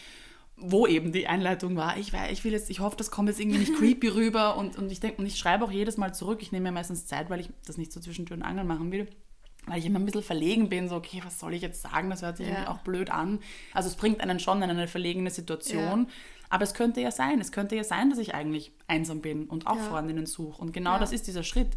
[0.57, 3.59] wo eben die Einleitung war, ich, ich will jetzt, ich hoffe, das kommt jetzt irgendwie
[3.59, 6.53] nicht creepy rüber und, und ich denke, und ich schreibe auch jedes Mal zurück, ich
[6.53, 9.09] nehme mir meistens Zeit, weil ich das nicht so zwischen Tür und Angeln machen will,
[9.67, 12.23] weil ich immer ein bisschen verlegen bin, so, okay, was soll ich jetzt sagen, das
[12.23, 12.53] hört sich ja.
[12.53, 13.41] irgendwie auch blöd an.
[13.73, 16.13] Also es bringt einen schon in eine verlegene Situation, ja.
[16.51, 19.67] aber es könnte ja sein, es könnte ja sein, dass ich eigentlich einsam bin und
[19.67, 19.83] auch ja.
[19.83, 21.71] Freundinnen suche und genau das ist dieser Schritt.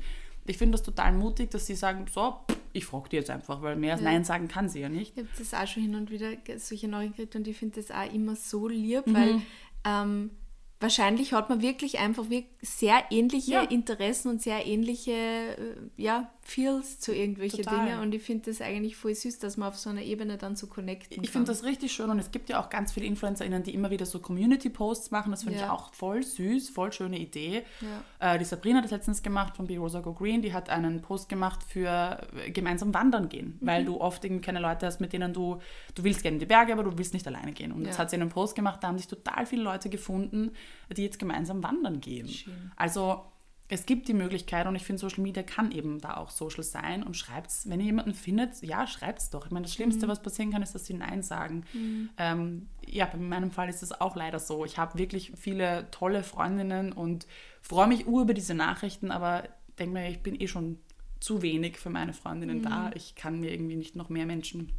[0.47, 2.35] Ich finde das total mutig, dass sie sagen, so,
[2.73, 4.11] ich frage die jetzt einfach, weil mehr als ja.
[4.11, 5.13] Nein sagen kann sie ja nicht.
[5.15, 7.91] Ich habe das auch schon hin und wieder solche Nachrichten gekriegt und ich finde das
[7.91, 9.13] auch immer so lieb, mhm.
[9.13, 9.41] weil
[9.83, 10.31] ähm,
[10.79, 12.25] wahrscheinlich hat man wirklich einfach
[12.61, 13.61] sehr ähnliche ja.
[13.61, 18.95] Interessen und sehr ähnliche äh, ja, Feels zu irgendwelchen Dingen und ich finde das eigentlich
[18.95, 21.91] voll süß, dass man auf so einer Ebene dann so connecten Ich finde das richtig
[21.91, 25.31] schön und es gibt ja auch ganz viele InfluencerInnen, die immer wieder so Community-Posts machen,
[25.31, 25.65] das finde ja.
[25.65, 27.63] ich auch voll süß, voll schöne Idee.
[27.81, 28.35] Ja.
[28.35, 31.01] Äh, die Sabrina hat das letztens gemacht von Be Rosa Go Green, die hat einen
[31.01, 33.67] Post gemacht für äh, gemeinsam wandern gehen, mhm.
[33.67, 35.59] weil du oft irgendwie keine Leute hast, mit denen du,
[35.95, 38.09] du willst gerne in die Berge, aber du willst nicht alleine gehen und jetzt hat
[38.11, 40.51] sie einen Post gemacht, da haben sich total viele Leute gefunden,
[40.95, 42.27] die jetzt gemeinsam wandern gehen.
[42.27, 42.71] Schön.
[42.75, 43.23] Also
[43.69, 47.03] es gibt die Möglichkeit und ich finde, Social Media kann eben da auch social sein
[47.03, 49.45] und schreibt es, wenn ihr jemanden findet, ja, schreibt es doch.
[49.45, 50.11] Ich meine, das Schlimmste, mhm.
[50.11, 51.65] was passieren kann, ist, dass sie Nein sagen.
[51.73, 52.09] Mhm.
[52.17, 54.63] Ähm, ja, bei meinem Fall ist es auch leider so.
[54.63, 57.27] Ich habe wirklich viele tolle Freundinnen und
[57.61, 59.43] freue mich ur über diese Nachrichten, aber
[59.77, 60.79] denke mir, ich bin eh schon
[61.19, 62.63] zu wenig für meine Freundinnen mhm.
[62.63, 62.91] da.
[62.95, 64.71] Ich kann mir irgendwie nicht noch mehr Menschen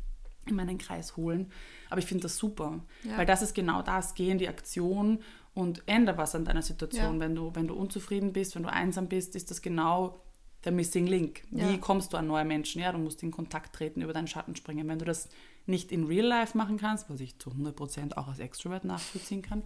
[0.47, 1.51] in meinen Kreis holen.
[1.91, 3.19] Aber ich finde das super, ja.
[3.19, 5.19] weil das ist genau das, geh in die Aktion
[5.59, 7.15] und ändere was an deiner Situation.
[7.15, 7.21] Ja.
[7.21, 10.21] Wenn, du, wenn du unzufrieden bist, wenn du einsam bist, ist das genau
[10.65, 11.43] der Missing Link.
[11.51, 11.77] Wie ja.
[11.79, 12.81] kommst du an neue Menschen?
[12.81, 14.87] Ja, du musst in Kontakt treten, über deinen Schatten springen.
[14.87, 15.29] Wenn du das
[15.67, 19.65] nicht in Real Life machen kannst, was ich zu 100% auch als Extrovert nachvollziehen kann,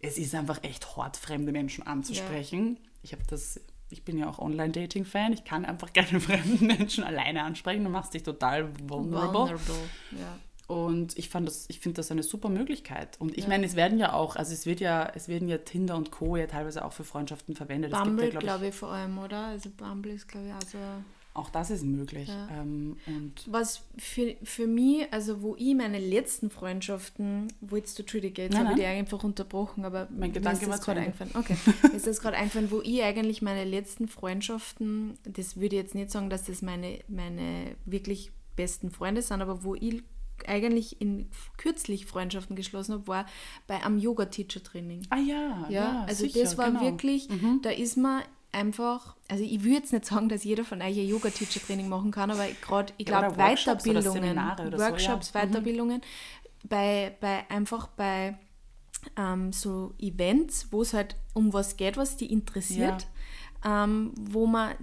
[0.00, 2.78] es ist einfach echt hart, fremde Menschen anzusprechen.
[3.02, 3.60] Ich habe das
[3.92, 7.84] ich bin ja auch Online-Dating-Fan, ich kann einfach gerne fremden Menschen alleine ansprechen.
[7.84, 9.34] Du machst dich total vulnerable.
[9.34, 9.74] vulnerable
[10.12, 10.38] ja.
[10.68, 13.20] Und ich fand das, ich finde das eine super Möglichkeit.
[13.20, 13.48] Und ich ja.
[13.48, 16.36] meine, es werden ja auch, also es wird ja, es werden ja Tinder und Co.
[16.36, 17.92] ja teilweise auch für Freundschaften verwendet.
[17.92, 19.46] Bumble, ja, glaube glaub ich, vor allem, oder?
[19.46, 20.78] Also Bumble ist, glaube ich, also
[21.34, 22.28] auch das ist möglich.
[22.28, 22.48] Ja.
[22.60, 28.02] Ähm, und Was für, für mich, also wo ich meine letzten Freundschaften, wo jetzt du
[28.02, 31.32] Entschuldige, jetzt habe ich die einfach unterbrochen, aber mein Gedanke war gerade eingefallen.
[31.34, 31.56] Okay,
[31.96, 36.10] ist das gerade eingefallen, wo ich eigentlich meine letzten Freundschaften, das würde ich jetzt nicht
[36.10, 40.02] sagen, dass das meine, meine wirklich besten Freunde sind, aber wo ich
[40.48, 43.26] eigentlich in kürzlich Freundschaften geschlossen habe, war
[43.66, 45.06] bei einem Yoga-Teacher-Training.
[45.10, 45.70] Ah ja, ja.
[45.70, 46.82] ja also sicher, das war genau.
[46.82, 47.60] wirklich, mhm.
[47.62, 51.08] da ist man einfach, also ich würde jetzt nicht sagen, dass jeder von euch ein
[51.08, 55.44] Yoga-Teacher-Training machen kann, aber gerade, ich glaube, ja, Weiterbildungen, oder Workshops, so, ja.
[55.44, 55.50] Mhm.
[55.50, 56.68] Weiterbildungen, mhm.
[56.68, 58.38] bei, bei einfach bei
[59.16, 63.06] ähm, so Events, wo es halt um was geht, was die interessiert,
[63.64, 64.74] ähm, wo man,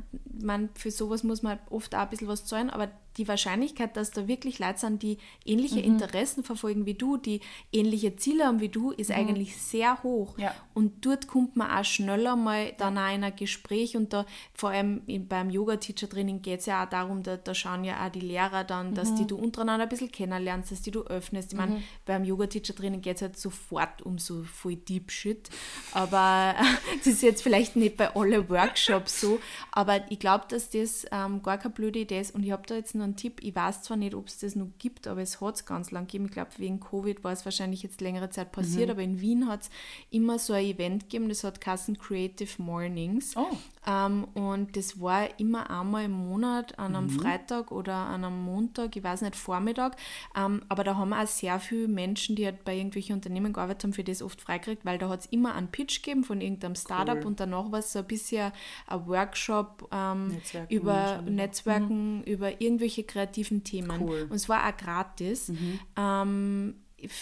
[0.42, 2.90] man, für sowas muss man oft auch ein bisschen was zahlen, aber
[3.20, 5.84] die Wahrscheinlichkeit, dass da wirklich Leute sind, die ähnliche mhm.
[5.84, 9.16] Interessen verfolgen wie du, die ähnliche Ziele haben wie du, ist mhm.
[9.18, 10.38] eigentlich sehr hoch.
[10.38, 10.56] Ja.
[10.74, 14.70] Und dort kommt man auch schneller mal dann auch in ein Gespräch und da vor
[14.70, 18.64] allem beim Yoga-Teacher-Training geht es ja auch darum, da, da schauen ja auch die Lehrer
[18.64, 19.16] dann, dass mhm.
[19.18, 21.52] die du untereinander ein bisschen kennenlernst, dass die du öffnest.
[21.52, 21.84] Ich meine, mhm.
[22.06, 25.50] beim Yoga-Teacher-Training geht es halt sofort um so voll Deep Shit,
[25.92, 26.56] aber
[27.00, 29.40] das ist jetzt vielleicht nicht bei allen Workshops so,
[29.72, 32.76] aber ich glaube, dass das ähm, gar keine blöde Idee ist und ich habe da
[32.76, 33.42] jetzt noch einen Tipp.
[33.44, 36.06] Ich weiß zwar nicht, ob es das noch gibt, aber es hat es ganz lang
[36.06, 36.26] gegeben.
[36.26, 38.92] Ich glaube, wegen Covid war es wahrscheinlich jetzt längere Zeit passiert, mhm.
[38.92, 39.70] aber in Wien hat es
[40.10, 43.36] immer so ein Event gegeben, das hat Kassen Creative Mornings.
[43.36, 43.48] Oh.
[43.90, 47.20] Ähm, und das war immer einmal im Monat, an einem mhm.
[47.20, 49.96] Freitag oder an einem Montag, ich weiß nicht, Vormittag.
[50.36, 53.94] Ähm, aber da haben auch sehr viele Menschen, die halt bei irgendwelchen Unternehmen gearbeitet haben,
[53.94, 57.18] für das oft freigekriegt, weil da hat es immer einen Pitch gegeben von irgendeinem Startup
[57.18, 57.26] cool.
[57.26, 58.52] und danach war es so ein bisschen
[58.88, 62.24] ein Workshop ähm, Netzwerken über Netzwerken, mhm.
[62.24, 64.02] über irgendwelche kreativen Themen.
[64.02, 64.28] Cool.
[64.30, 65.50] Und es war auch gratis.
[65.50, 66.76] Mhm.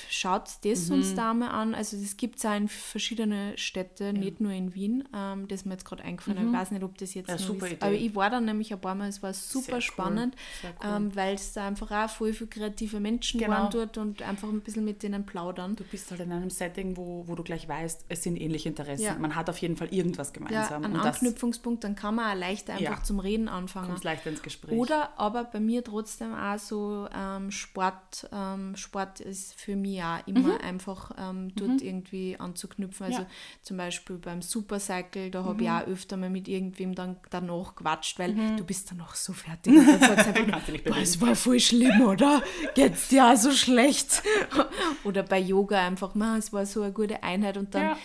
[0.09, 0.95] Schaut das mhm.
[0.95, 1.75] uns da mal an.
[1.75, 4.21] Also das gibt es auch in verschiedenen Städten, ja.
[4.23, 5.07] nicht nur in Wien.
[5.13, 6.41] Ähm, das ist mir jetzt gerade eingefallen.
[6.41, 6.53] Mhm.
[6.53, 7.49] Ich weiß nicht, ob das jetzt ja, ist.
[7.49, 7.77] Idee.
[7.79, 10.69] Aber ich war dann nämlich ein paar Mal, es war super Sehr spannend, cool.
[10.83, 10.95] cool.
[10.95, 13.53] ähm, weil es da einfach auch voll viele kreative Menschen genau.
[13.53, 15.75] waren dort und einfach ein bisschen mit denen plaudern.
[15.75, 19.03] Du bist halt in einem Setting, wo, wo du gleich weißt, es sind ähnliche Interessen.
[19.03, 19.17] Ja.
[19.17, 20.83] Man hat auf jeden Fall irgendwas gemeinsam.
[20.83, 23.87] Ja, einen Anknüpfungspunkt, dann kann man auch leichter einfach zum Reden anfangen.
[23.87, 24.77] Kommst leichter ins Gespräch.
[24.77, 30.25] Oder aber bei mir trotzdem auch so ähm, Sport, ähm, Sport ist für mich auch
[30.25, 30.61] immer mhm.
[30.61, 31.87] einfach ähm, dort mhm.
[31.87, 33.07] irgendwie anzuknüpfen.
[33.07, 33.27] Also ja.
[33.61, 35.61] zum Beispiel beim Supercycle, da habe mhm.
[35.61, 38.57] ich auch öfter mal mit irgendwem dann danach gequatscht, weil mhm.
[38.57, 39.73] du bist dann noch so fertig.
[39.73, 42.41] Und dann sagst einfach, es war voll schlimm, oder?
[42.75, 44.23] Geht's dir auch so schlecht?
[45.03, 47.97] oder bei Yoga einfach, man, es war so eine gute Einheit und dann ja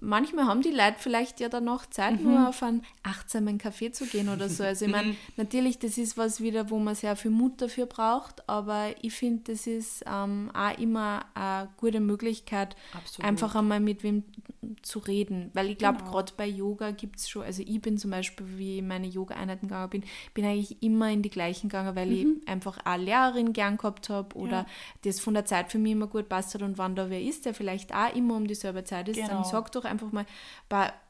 [0.00, 2.30] manchmal haben die Leute vielleicht ja dann noch Zeit, mhm.
[2.30, 4.64] nur auf einen achtsamen Kaffee zu gehen oder so.
[4.64, 8.48] Also ich meine, natürlich, das ist was wieder, wo man sehr viel Mut dafür braucht,
[8.48, 13.28] aber ich finde, das ist ähm, auch immer eine gute Möglichkeit, Absolut.
[13.28, 14.24] einfach einmal mit wem
[14.82, 15.50] zu reden.
[15.54, 16.10] Weil ich glaube, genau.
[16.10, 19.68] gerade bei Yoga gibt es schon, also ich bin zum Beispiel, wie ich meine Yoga-Einheiten
[19.68, 22.40] gegangen bin, bin eigentlich immer in die gleichen gegangen, weil mhm.
[22.42, 24.66] ich einfach eine Lehrerin gern gehabt habe oder ja.
[25.02, 27.46] das von der Zeit für mich immer gut passt hat und wann da wer ist,
[27.46, 29.28] der vielleicht auch immer um dieselbe Zeit ist, genau.
[29.28, 30.24] dann sag doch einfach mal,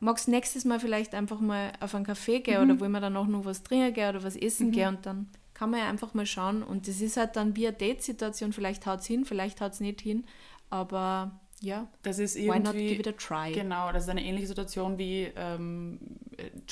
[0.01, 2.71] magst nächstes Mal vielleicht einfach mal auf einen Kaffee gehen mhm.
[2.71, 4.73] oder wollen wir dann auch noch was trinken gehen oder was essen mhm.
[4.73, 7.69] gehen und dann kann man ja einfach mal schauen und das ist halt dann wie
[7.69, 10.25] eine Date-Situation, vielleicht haut es hin, vielleicht haut es nicht hin,
[10.71, 13.53] aber ja, das ist irgendwie, why not give it a try?
[13.53, 15.99] Genau, das ist eine ähnliche Situation wie ähm,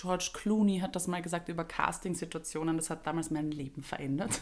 [0.00, 2.76] George Clooney hat das mal gesagt über Casting-Situationen.
[2.76, 4.40] Das hat damals mein Leben verändert.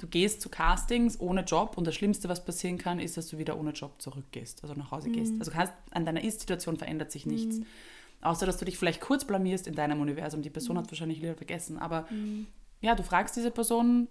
[0.00, 3.38] Du gehst zu Castings ohne Job und das Schlimmste, was passieren kann, ist, dass du
[3.38, 5.14] wieder ohne Job zurückgehst, also nach Hause mhm.
[5.14, 5.34] gehst.
[5.38, 7.58] Also kannst, an deiner Ist-Situation verändert sich nichts.
[7.58, 7.66] Mhm.
[8.20, 10.42] Außer, dass du dich vielleicht kurz blamierst in deinem Universum.
[10.42, 10.80] Die Person mhm.
[10.80, 11.78] hat wahrscheinlich wieder vergessen.
[11.78, 12.46] Aber mhm.
[12.80, 14.08] ja, du fragst diese Person,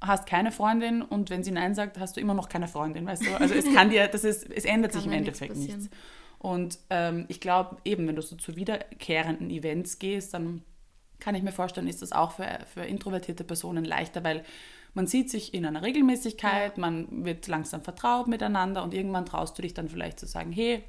[0.00, 3.26] hast keine Freundin und wenn sie Nein sagt, hast du immer noch keine Freundin, weißt
[3.26, 3.40] du?
[3.40, 5.76] Also es kann dir, das ist, es ändert sich im Endeffekt nichts.
[5.76, 5.96] nichts.
[6.46, 10.62] Und ähm, ich glaube eben, wenn du so zu wiederkehrenden Events gehst, dann
[11.18, 14.44] kann ich mir vorstellen, ist das auch für, für introvertierte Personen leichter, weil
[14.94, 16.80] man sieht sich in einer Regelmäßigkeit, ja.
[16.80, 20.84] man wird langsam vertraut miteinander und irgendwann traust du dich dann vielleicht zu sagen, hey,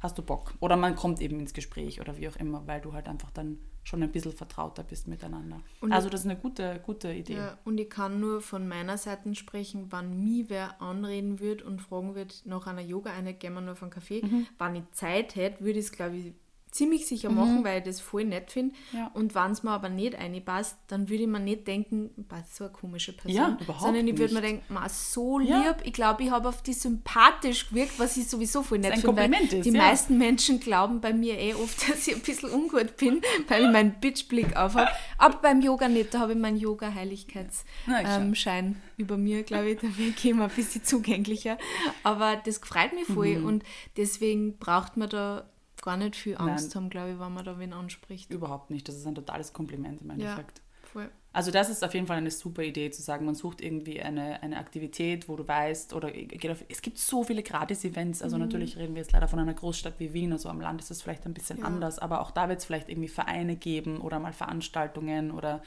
[0.00, 0.54] hast du Bock?
[0.58, 3.58] Oder man kommt eben ins Gespräch oder wie auch immer, weil du halt einfach dann
[3.86, 5.60] schon ein bisschen vertrauter bist miteinander.
[5.80, 7.34] Und also das ist eine gute, gute Idee.
[7.34, 11.80] Ja, und ich kann nur von meiner Seite sprechen, wann mich wer anreden wird und
[11.80, 14.22] fragen wird nach einer Yoga-Einheit, gehen wir nur auf einen Kaffee.
[14.24, 14.48] Mhm.
[14.58, 16.32] Wann ich Zeit hätte, würde ich es, glaube ich,
[16.76, 17.36] ziemlich sicher mhm.
[17.36, 18.74] machen, weil ich das voll nett finde.
[18.92, 19.10] Ja.
[19.14, 22.64] Und wenn es mir aber nicht reinpasst, dann würde ich mir nicht denken, passt so
[22.64, 23.34] eine komische Person.
[23.34, 25.50] Ja, überhaupt sondern ich würde mir denken, ma, so lieb.
[25.50, 25.76] Ja.
[25.84, 29.62] Ich glaube, ich habe auf die sympathisch gewirkt, was ich sowieso voll nett finde.
[29.62, 29.82] Die ja.
[29.82, 33.70] meisten Menschen glauben bei mir eh oft, dass ich ein bisschen ungut bin, weil ich
[33.70, 34.90] meinen Bitchblick aufhabe.
[35.18, 39.80] Aber beim Yoga nicht, da habe ich meinen Yoga-Heiligkeitsschein ähm, über mir, glaube ich.
[39.80, 41.58] Da bin ich immer ein bisschen zugänglicher.
[42.02, 43.46] Aber das freut mich voll mhm.
[43.46, 43.64] und
[43.96, 45.48] deswegen braucht man da
[45.86, 46.82] gar nicht viel Angst Nein.
[46.82, 48.30] haben, glaube ich, wenn man da wen anspricht.
[48.30, 48.86] Überhaupt nicht.
[48.88, 50.58] Das ist ein totales Kompliment im Endeffekt.
[50.58, 51.10] Ja, voll.
[51.32, 54.42] Also das ist auf jeden Fall eine super Idee, zu sagen, man sucht irgendwie eine,
[54.42, 58.44] eine Aktivität, wo du weißt, oder geht auf, es gibt so viele Gratis-Events, also mhm.
[58.44, 61.02] natürlich reden wir jetzt leider von einer Großstadt wie Wien, also am Land ist das
[61.02, 61.64] vielleicht ein bisschen ja.
[61.66, 65.62] anders, aber auch da wird es vielleicht irgendwie Vereine geben oder mal Veranstaltungen oder,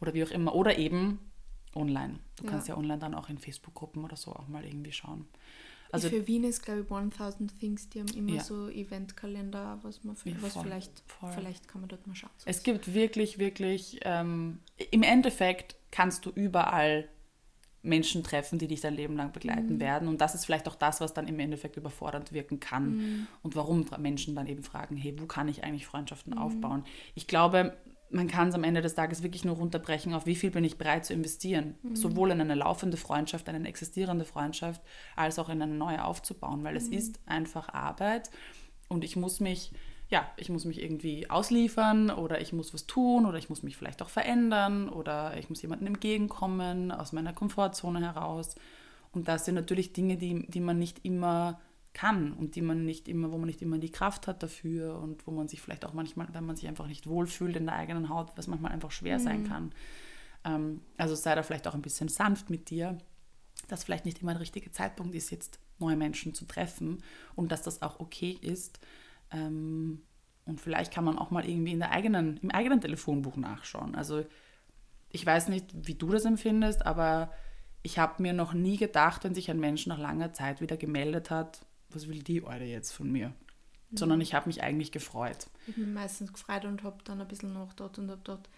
[0.00, 1.20] oder wie auch immer, oder eben
[1.76, 2.18] online.
[2.34, 2.50] Du ja.
[2.50, 5.28] kannst ja online dann auch in Facebook-Gruppen oder so auch mal irgendwie schauen.
[5.92, 8.42] Also für Wien ist, glaube ich, 1000 Things, die haben immer ja.
[8.42, 11.32] so Eventkalender, was man ja, was vielleicht, voll.
[11.32, 12.30] vielleicht kann man dort mal schauen.
[12.44, 17.08] Es gibt wirklich, wirklich, ähm, im Endeffekt kannst du überall
[17.82, 19.80] Menschen treffen, die dich dein Leben lang begleiten mhm.
[19.80, 20.08] werden.
[20.08, 22.96] Und das ist vielleicht auch das, was dann im Endeffekt überfordernd wirken kann.
[22.96, 23.26] Mhm.
[23.42, 26.38] Und warum Menschen dann eben fragen, hey, wo kann ich eigentlich Freundschaften mhm.
[26.38, 26.84] aufbauen?
[27.14, 27.76] Ich glaube,
[28.10, 30.78] man kann es am Ende des Tages wirklich nur runterbrechen, auf wie viel bin ich
[30.78, 31.76] bereit zu investieren.
[31.82, 31.96] Mhm.
[31.96, 34.82] Sowohl in eine laufende Freundschaft, eine existierende Freundschaft,
[35.16, 36.78] als auch in eine neue aufzubauen, weil mhm.
[36.78, 38.30] es ist einfach Arbeit
[38.88, 39.72] und ich muss mich,
[40.08, 43.76] ja, ich muss mich irgendwie ausliefern oder ich muss was tun oder ich muss mich
[43.76, 48.56] vielleicht auch verändern oder ich muss jemandem entgegenkommen aus meiner Komfortzone heraus.
[49.12, 51.60] Und das sind natürlich Dinge, die, die man nicht immer
[51.92, 55.26] kann und die man nicht immer, wo man nicht immer die Kraft hat dafür und
[55.26, 58.08] wo man sich vielleicht auch manchmal, wenn man sich einfach nicht wohlfühlt in der eigenen
[58.08, 59.22] Haut, was manchmal einfach schwer mhm.
[59.22, 59.72] sein kann.
[60.44, 62.98] Ähm, also sei da vielleicht auch ein bisschen sanft mit dir,
[63.68, 67.02] dass vielleicht nicht immer der richtige Zeitpunkt ist, jetzt neue Menschen zu treffen
[67.34, 68.78] und dass das auch okay ist.
[69.32, 70.02] Ähm,
[70.46, 73.94] und vielleicht kann man auch mal irgendwie in der eigenen, im eigenen Telefonbuch nachschauen.
[73.94, 74.24] Also
[75.10, 77.32] ich weiß nicht, wie du das empfindest, aber
[77.82, 81.30] ich habe mir noch nie gedacht, wenn sich ein Mensch nach langer Zeit wieder gemeldet
[81.30, 83.28] hat, was will die Eure jetzt von mir?
[83.90, 83.96] Mhm.
[83.96, 85.48] Sondern ich habe mich eigentlich gefreut.
[85.66, 88.48] Ich habe mich meistens gefreut und habe dann ein bisschen nachgedacht und habe gedacht,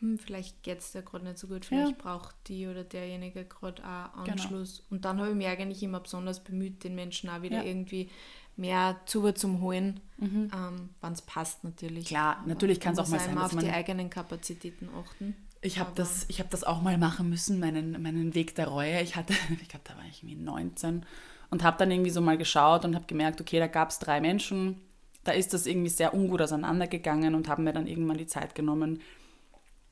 [0.00, 1.96] hm, vielleicht geht es dir gerade nicht so gut, vielleicht ja.
[1.98, 4.32] braucht die oder derjenige gerade auch genau.
[4.32, 4.78] Anschluss.
[4.78, 4.88] Genau.
[4.90, 7.64] Und dann habe ich mich eigentlich immer besonders bemüht, den Menschen auch wieder ja.
[7.64, 8.08] irgendwie
[8.56, 10.50] mehr zu zum holen, mhm.
[10.54, 12.06] ähm, wann es passt natürlich.
[12.06, 15.36] Klar, natürlich kann es auch mal sein, dass man auf die eigenen Kapazitäten achten.
[15.60, 19.00] Ich habe das, hab das auch mal machen müssen, meinen, meinen Weg der Reue.
[19.02, 21.06] Ich hatte, ich glaube, da war ich irgendwie 19
[21.50, 24.20] und habe dann irgendwie so mal geschaut und habe gemerkt, okay, da gab es drei
[24.20, 24.80] Menschen,
[25.24, 29.00] da ist das irgendwie sehr ungut auseinandergegangen und habe mir dann irgendwann die Zeit genommen,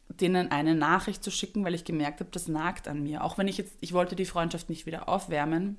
[0.08, 3.24] denen eine Nachricht zu schicken, weil ich gemerkt habe, das nagt an mir.
[3.24, 5.78] Auch wenn ich jetzt, ich wollte die Freundschaft nicht wieder aufwärmen,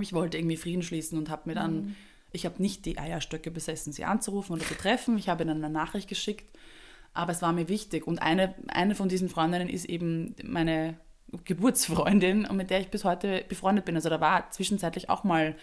[0.00, 1.96] ich wollte irgendwie Frieden schließen und habe mir dann, mhm.
[2.32, 5.16] ich habe nicht die Eierstöcke besessen, sie anzurufen oder zu treffen.
[5.18, 6.58] Ich habe ihnen eine Nachricht geschickt,
[7.12, 8.06] aber es war mir wichtig.
[8.06, 10.96] Und eine, eine von diesen Freundinnen ist eben meine
[11.44, 13.94] Geburtsfreundin und mit der ich bis heute befreundet bin.
[13.94, 15.56] Also da war zwischenzeitlich auch mal,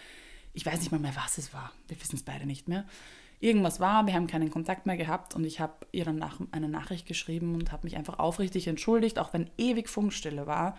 [0.52, 1.72] ich weiß nicht mal mehr, was es war.
[1.88, 2.84] Wir wissen es beide nicht mehr.
[3.40, 6.68] Irgendwas war, wir haben keinen Kontakt mehr gehabt und ich habe ihr dann nach, eine
[6.68, 10.76] Nachricht geschrieben und habe mich einfach aufrichtig entschuldigt, auch wenn ewig Funkstille war.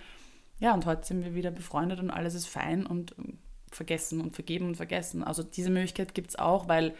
[0.59, 3.15] Ja, und heute sind wir wieder befreundet und alles ist fein und
[3.69, 5.23] vergessen und vergeben und vergessen.
[5.23, 6.95] Also diese Möglichkeit gibt es auch, weil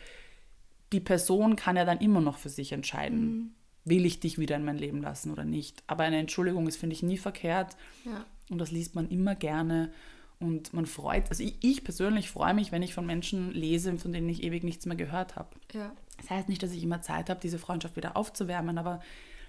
[0.91, 3.25] die Person kann ja dann immer noch für sich entscheiden.
[3.25, 3.51] Mhm
[3.85, 5.83] will ich dich wieder in mein Leben lassen oder nicht.
[5.87, 7.75] Aber eine Entschuldigung ist, finde ich, nie verkehrt.
[8.05, 8.25] Ja.
[8.49, 9.91] Und das liest man immer gerne.
[10.39, 14.11] Und man freut, also ich, ich, persönlich freue mich, wenn ich von Menschen lese, von
[14.11, 15.49] denen ich ewig nichts mehr gehört habe.
[15.73, 15.93] Ja.
[16.17, 19.01] Das heißt nicht, dass ich immer Zeit habe, diese Freundschaft wieder aufzuwärmen, aber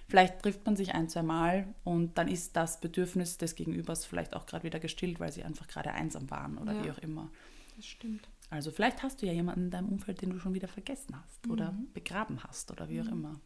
[0.07, 4.35] vielleicht trifft man sich ein, zwei Mal und dann ist das Bedürfnis des Gegenübers vielleicht
[4.35, 6.85] auch gerade wieder gestillt, weil sie einfach gerade einsam waren oder ja.
[6.85, 7.29] wie auch immer.
[7.75, 8.27] Das stimmt.
[8.49, 11.45] Also vielleicht hast du ja jemanden in deinem Umfeld, den du schon wieder vergessen hast
[11.45, 11.51] mhm.
[11.51, 13.13] oder begraben hast oder wie auch mhm.
[13.13, 13.39] immer.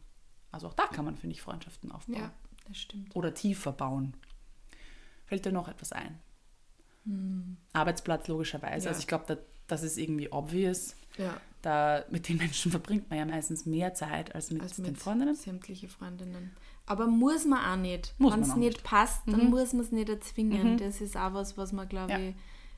[0.52, 2.16] Also auch da kann man, finde ich, Freundschaften aufbauen.
[2.16, 2.32] Ja,
[2.66, 3.14] das stimmt.
[3.14, 4.14] Oder tiefer bauen.
[5.26, 6.18] Fällt dir noch etwas ein?
[7.04, 7.56] Hm.
[7.72, 8.86] Arbeitsplatz logischerweise.
[8.86, 8.90] Ja.
[8.90, 9.36] Also ich glaube, da,
[9.68, 10.96] das ist irgendwie obvious.
[11.18, 11.40] Ja.
[11.62, 14.96] Da mit den Menschen verbringt man ja meistens mehr Zeit als mit, als mit den
[14.96, 15.34] Freundinnen.
[15.34, 16.50] Sämtliche Freundinnen.
[16.86, 18.14] Aber muss man auch nicht.
[18.18, 19.50] Wenn es nicht passt, dann mhm.
[19.50, 20.72] muss man es nicht erzwingen.
[20.72, 20.78] Mhm.
[20.78, 22.18] Das ist auch was, was man, glaube ja.
[22.18, 22.34] ich,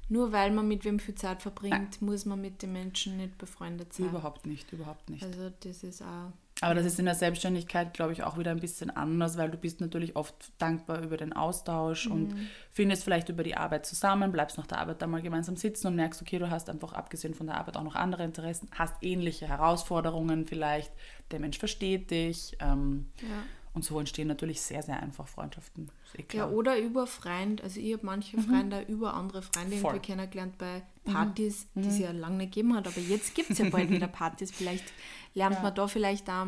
[0.09, 1.97] nur weil man mit wem viel Zeit verbringt, Nein.
[2.01, 4.07] muss man mit den Menschen nicht befreundet sein.
[4.07, 5.23] Überhaupt nicht, überhaupt nicht.
[5.23, 8.61] Also das ist auch Aber das ist in der Selbstständigkeit, glaube ich, auch wieder ein
[8.61, 12.12] bisschen anders, weil du bist natürlich oft dankbar über den Austausch mhm.
[12.12, 12.35] und
[12.70, 15.96] findest vielleicht über die Arbeit zusammen, bleibst nach der Arbeit da mal gemeinsam sitzen und
[15.96, 19.48] merkst, okay, du hast einfach abgesehen von der Arbeit auch noch andere Interessen, hast ähnliche
[19.48, 20.92] Herausforderungen vielleicht,
[21.33, 22.57] der Mensch versteht dich.
[22.61, 23.42] Ähm, ja.
[23.75, 25.90] Und so entstehen natürlich sehr, sehr einfach Freundschaften.
[26.18, 27.62] Eh ja, oder über Freund.
[27.62, 28.42] Also ich habe manche mhm.
[28.42, 31.12] Freunde über andere Freunde irgendwie kennengelernt bei mhm.
[31.12, 31.83] Partys, mhm.
[31.83, 32.87] die es ja lange nicht gegeben hat.
[32.87, 34.51] Aber jetzt gibt es ja bald wieder Partys.
[34.51, 34.85] Vielleicht
[35.35, 35.62] lernt ja.
[35.62, 36.47] man da vielleicht auch,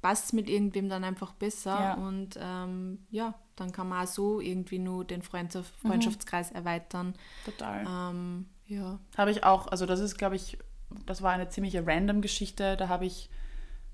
[0.00, 1.78] passt es mit irgendwem dann einfach besser.
[1.78, 1.94] Ja.
[1.94, 5.88] Und ähm, ja, dann kann man auch so irgendwie nur den Freundschaft mhm.
[5.88, 7.14] Freundschaftskreis erweitern.
[7.44, 7.86] Total.
[7.88, 8.98] Ähm, ja.
[9.16, 10.58] Habe ich auch, also das ist, glaube ich,
[11.06, 12.76] das war eine ziemliche random Geschichte.
[12.76, 13.30] Da habe ich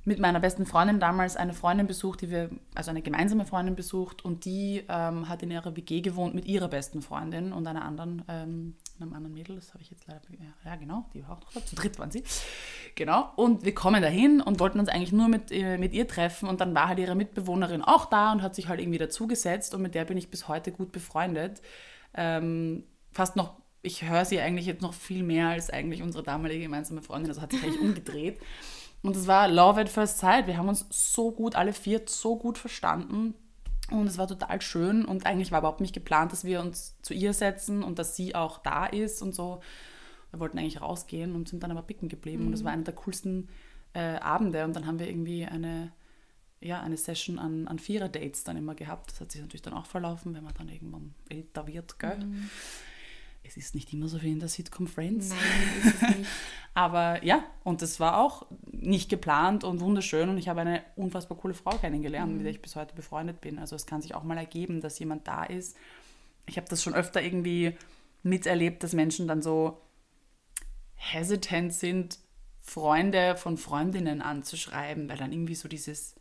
[0.05, 4.25] mit meiner besten Freundin damals eine Freundin besucht, die wir, also eine gemeinsame Freundin besucht
[4.25, 8.23] und die ähm, hat in ihrer WG gewohnt mit ihrer besten Freundin und einer anderen,
[9.01, 10.23] ähm, einem anderen Mädel, das habe ich jetzt leider,
[10.65, 12.23] ja, genau, die war auch noch da, zu dritt waren sie.
[12.95, 16.49] Genau, und wir kommen dahin und wollten uns eigentlich nur mit, äh, mit ihr treffen
[16.49, 19.83] und dann war halt ihre Mitbewohnerin auch da und hat sich halt irgendwie dazugesetzt und
[19.83, 21.63] mit der bin ich bis heute gut befreundet.
[22.15, 26.63] Ähm, fast noch ich höre sie eigentlich jetzt noch viel mehr als eigentlich unsere damalige
[26.63, 27.31] gemeinsame Freundin.
[27.31, 28.41] Also hat sich eigentlich umgedreht.
[29.03, 30.47] Und es war Love at First Sight.
[30.47, 33.35] Wir haben uns so gut, alle vier, so gut verstanden.
[33.91, 35.05] Und es war total schön.
[35.05, 38.35] Und eigentlich war überhaupt nicht geplant, dass wir uns zu ihr setzen und dass sie
[38.35, 39.61] auch da ist und so.
[40.31, 42.43] Wir wollten eigentlich rausgehen und sind dann aber picken geblieben.
[42.43, 42.49] Mhm.
[42.49, 43.49] Und es war einer der coolsten
[43.95, 44.65] äh, Abende.
[44.65, 45.93] Und dann haben wir irgendwie eine,
[46.61, 49.13] ja, eine Session an, an Vierer-Dates dann immer gehabt.
[49.13, 52.19] Das hat sich natürlich dann auch verlaufen, wenn man dann irgendwann älter wird, gell?
[52.19, 52.51] Mhm
[53.43, 55.31] es ist nicht immer so wie in der Sitcom Friends.
[56.01, 56.27] Nein.
[56.75, 61.37] Aber ja, und das war auch nicht geplant und wunderschön und ich habe eine unfassbar
[61.39, 62.37] coole Frau kennengelernt, mhm.
[62.37, 63.59] mit der ich bis heute befreundet bin.
[63.59, 65.77] Also es kann sich auch mal ergeben, dass jemand da ist.
[66.47, 67.75] Ich habe das schon öfter irgendwie
[68.23, 69.81] miterlebt, dass Menschen dann so
[70.95, 72.19] hesitant sind,
[72.61, 76.18] Freunde von Freundinnen anzuschreiben, weil dann irgendwie so dieses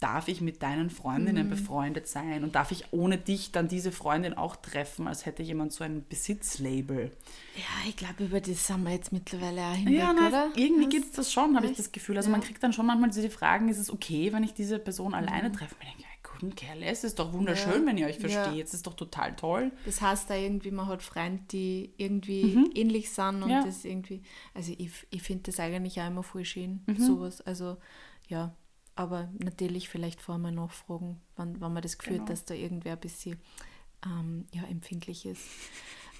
[0.00, 1.50] darf ich mit deinen Freundinnen mhm.
[1.50, 5.72] befreundet sein und darf ich ohne dich dann diese Freundin auch treffen, als hätte jemand
[5.72, 7.10] so ein Besitzlabel.
[7.56, 10.50] Ja, ich glaube, über das haben wir jetzt mittlerweile auch hinweg, ja, na, oder?
[10.54, 12.16] Irgendwie gibt es das schon, habe ich das Gefühl.
[12.18, 12.36] Also ja.
[12.36, 15.48] man kriegt dann schon manchmal diese Fragen, ist es okay, wenn ich diese Person alleine
[15.48, 15.54] mhm.
[15.54, 15.74] treffe?
[15.80, 16.08] Ich denke, ja,
[16.54, 17.86] Kerl, es ist doch wunderschön, ja.
[17.86, 18.56] wenn ihr euch versteht.
[18.56, 18.62] Ja.
[18.62, 19.72] Es ist doch total toll.
[19.86, 22.70] Das heißt da irgendwie, man hat Freunde, die irgendwie mhm.
[22.74, 26.82] ähnlich sind und das irgendwie, also ich, ich finde das eigentlich auch immer voll schön,
[26.86, 26.98] mhm.
[26.98, 27.40] sowas.
[27.40, 27.78] Also
[28.28, 28.54] ja,
[28.96, 32.24] aber natürlich vielleicht vorher mal nachfragen, wann, wann man das Gefühl genau.
[32.24, 33.38] hat, dass da irgendwer ein bisschen
[34.04, 35.42] ähm, ja, empfindlich ist.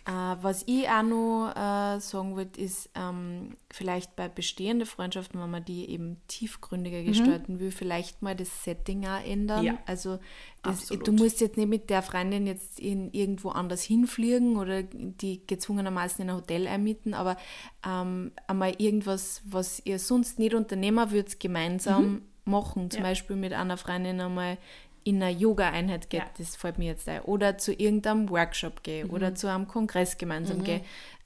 [0.07, 5.51] Äh, was ich auch noch äh, sagen würde, ist ähm, vielleicht bei bestehenden Freundschaften, wenn
[5.51, 7.07] man die eben tiefgründiger mhm.
[7.07, 9.65] gestalten will, vielleicht mal das Setting auch ändern.
[9.65, 9.79] Ja.
[9.85, 10.21] Also
[10.63, 15.45] das, du musst jetzt nicht mit der Freundin jetzt in irgendwo anders hinfliegen oder die
[15.45, 17.37] gezwungenermaßen in ein Hotel einmieten, aber
[17.85, 23.09] ähm, einmal irgendwas, was ihr sonst nicht unternehmen würdet, gemeinsam mhm machen, zum ja.
[23.09, 24.59] Beispiel mit einer Freundin einmal
[25.05, 26.31] in eine Yoga-Einheit geht, ja.
[26.37, 29.15] das fällt mir jetzt ein, oder zu irgendeinem Workshop gehen mhm.
[29.15, 30.65] oder zu einem Kongress gemeinsam mhm.
[30.65, 30.81] gehen.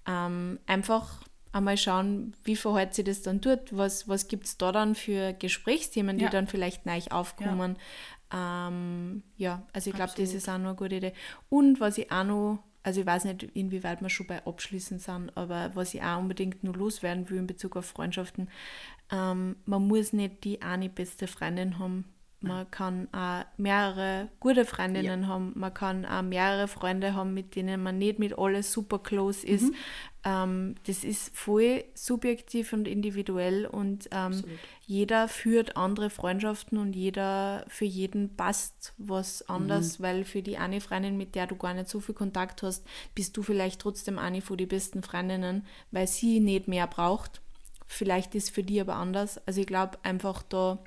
[0.07, 4.71] Ähm, einfach einmal schauen, wie verhält sich das dann dort, was, was gibt es da
[4.71, 6.31] dann für Gesprächsthemen, die ja.
[6.31, 7.77] dann vielleicht neu aufkommen.
[8.33, 11.13] Ja, ähm, ja also ich glaube, das ist auch noch eine gute Idee.
[11.49, 15.37] Und was ich auch noch also ich weiß nicht, inwieweit wir schon bei Abschließen sind,
[15.37, 18.49] aber was ich auch unbedingt nur loswerden will in Bezug auf Freundschaften,
[19.11, 22.05] ähm, man muss nicht die eine beste Freundin haben.
[22.43, 25.29] Man kann auch mehrere gute Freundinnen ja.
[25.29, 25.53] haben.
[25.57, 29.65] Man kann auch mehrere Freunde haben, mit denen man nicht mit alles super close ist.
[29.65, 29.75] Mhm.
[30.25, 34.43] Ähm, das ist voll subjektiv und individuell und ähm,
[34.87, 40.03] jeder führt andere Freundschaften und jeder für jeden passt was anders, mhm.
[40.03, 43.37] weil für die eine Freundin, mit der du gar nicht so viel Kontakt hast, bist
[43.37, 47.43] du vielleicht trotzdem eine von den besten Freundinnen, weil sie nicht mehr braucht
[47.93, 49.45] Vielleicht ist für die aber anders.
[49.49, 50.79] Also ich glaube einfach da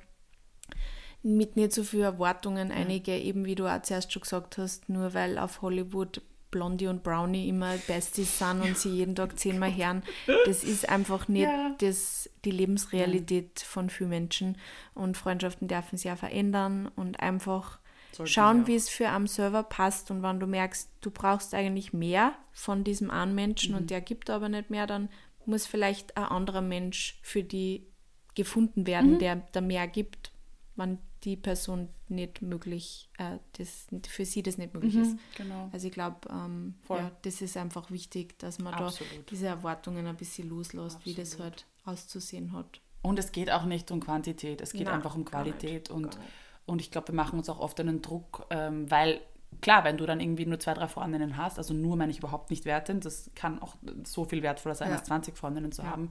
[1.22, 5.12] mit nicht so viel Erwartungen einige, eben wie du auch zuerst schon gesagt hast, nur
[5.12, 10.02] weil auf Hollywood Blondie und Brownie immer Besties sind und sie jeden Tag zehnmal hören.
[10.46, 11.74] Das ist einfach nicht ja.
[11.78, 14.56] das, die Lebensrealität von vielen Menschen.
[14.94, 17.80] Und Freundschaften dürfen sich ja verändern und einfach
[18.12, 20.10] Sollte schauen, wie es für am Server passt.
[20.10, 23.80] Und wenn du merkst, du brauchst eigentlich mehr von diesem einen Menschen mhm.
[23.80, 25.10] und der gibt aber nicht mehr, dann
[25.46, 27.86] muss vielleicht ein anderer Mensch für die
[28.34, 29.18] gefunden werden, mhm.
[29.18, 30.32] der da mehr gibt,
[30.76, 35.16] wenn die Person nicht möglich, äh, das, für sie das nicht möglich mhm, ist.
[35.36, 35.70] Genau.
[35.72, 39.12] Also ich glaube, ähm, ja, das ist einfach wichtig, dass man Absolut.
[39.12, 41.06] da diese Erwartungen ein bisschen loslässt, Absolut.
[41.06, 42.80] wie das halt auszusehen hat.
[43.02, 45.90] Und es geht auch nicht um Quantität, es geht Nein, einfach um Qualität.
[45.90, 46.18] Und,
[46.66, 49.20] und ich glaube, wir machen uns auch oft einen Druck, ähm, weil
[49.60, 52.50] klar, wenn du dann irgendwie nur zwei, drei Freundinnen hast, also nur meine ich überhaupt
[52.50, 54.96] nicht wertend, das kann auch so viel wertvoller sein, ja.
[54.96, 55.88] als 20 Freundinnen zu ja.
[55.88, 56.10] haben.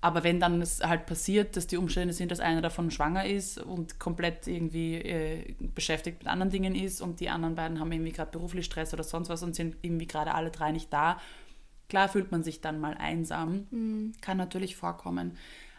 [0.00, 3.58] Aber wenn dann es halt passiert, dass die Umstände sind, dass einer davon schwanger ist
[3.58, 8.10] und komplett irgendwie äh, beschäftigt mit anderen Dingen ist und die anderen beiden haben irgendwie
[8.10, 11.20] gerade beruflich Stress oder sonst was und sind irgendwie gerade alle drei nicht da,
[11.88, 13.68] klar fühlt man sich dann mal einsam.
[13.70, 14.12] Mhm.
[14.20, 15.36] Kann natürlich vorkommen.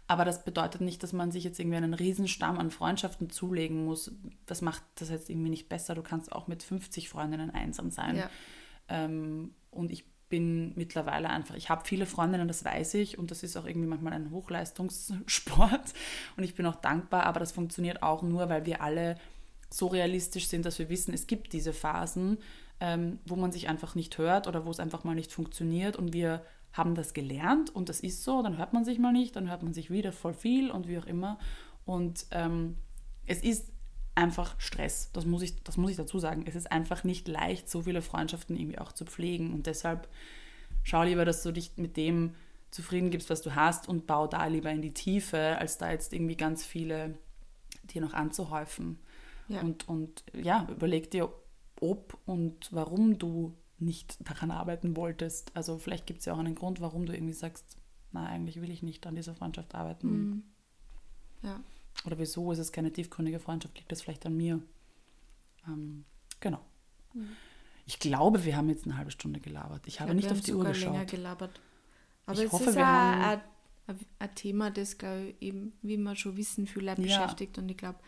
[0.07, 4.11] Aber das bedeutet nicht, dass man sich jetzt irgendwie einen Riesenstamm an Freundschaften zulegen muss.
[4.45, 5.95] Das macht das jetzt irgendwie nicht besser.
[5.95, 8.17] Du kannst auch mit 50 Freundinnen einsam sein.
[8.17, 8.29] Ja.
[8.89, 13.43] Ähm, und ich bin mittlerweile einfach, ich habe viele Freundinnen, das weiß ich, und das
[13.43, 15.93] ist auch irgendwie manchmal ein Hochleistungssport.
[16.37, 19.17] Und ich bin auch dankbar, aber das funktioniert auch nur, weil wir alle
[19.69, 22.39] so realistisch sind, dass wir wissen, es gibt diese Phasen,
[22.79, 25.95] ähm, wo man sich einfach nicht hört oder wo es einfach mal nicht funktioniert.
[25.95, 26.43] Und wir
[26.73, 29.63] haben das gelernt und das ist so, dann hört man sich mal nicht, dann hört
[29.63, 31.37] man sich wieder voll viel und wie auch immer.
[31.85, 32.77] Und ähm,
[33.25, 33.71] es ist
[34.15, 35.11] einfach Stress.
[35.13, 36.45] Das muss, ich, das muss ich dazu sagen.
[36.47, 39.53] Es ist einfach nicht leicht, so viele Freundschaften irgendwie auch zu pflegen.
[39.53, 40.07] Und deshalb
[40.83, 42.35] schau lieber, dass du dich mit dem
[42.71, 46.11] zufrieden gibst, was du hast und bau da lieber in die Tiefe, als da jetzt
[46.11, 47.17] irgendwie ganz viele
[47.83, 48.99] dir noch anzuhäufen.
[49.47, 49.61] Ja.
[49.61, 51.31] Und, und ja, überleg dir,
[51.79, 53.53] ob und warum du
[53.83, 55.55] nicht daran arbeiten wolltest.
[55.55, 57.77] Also vielleicht gibt es ja auch einen Grund, warum du irgendwie sagst,
[58.11, 60.07] na, eigentlich will ich nicht an dieser Freundschaft arbeiten.
[60.07, 60.43] Mhm.
[61.41, 61.59] Ja.
[62.05, 63.77] Oder wieso ist es keine tiefgründige Freundschaft?
[63.77, 64.61] Liegt das vielleicht an mir?
[65.67, 66.05] Ähm,
[66.39, 66.59] genau.
[67.13, 67.29] Mhm.
[67.85, 69.87] Ich glaube, wir haben jetzt eine halbe Stunde gelabert.
[69.87, 70.93] Ich habe ja, nicht auf die Uhr geschaut.
[70.93, 71.59] länger gelabert.
[72.25, 73.41] Aber ich es hoffe, ist wir haben
[73.87, 77.19] ein, ein Thema, das, glaube ich, eben, wie wir schon wissen, viele Leute ja.
[77.19, 77.57] beschäftigt.
[77.57, 77.99] Und ich glaube,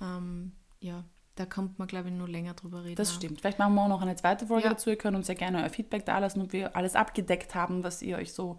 [0.00, 1.04] ähm, ja,
[1.36, 2.96] da kommt man, glaube ich, nur länger drüber reden.
[2.96, 3.40] Das stimmt.
[3.40, 4.70] Vielleicht machen wir auch noch eine zweite Folge ja.
[4.70, 4.90] dazu.
[4.90, 8.02] Ihr könnt uns ja gerne euer Feedback da lassen, ob wir alles abgedeckt haben, was
[8.02, 8.58] ihr euch so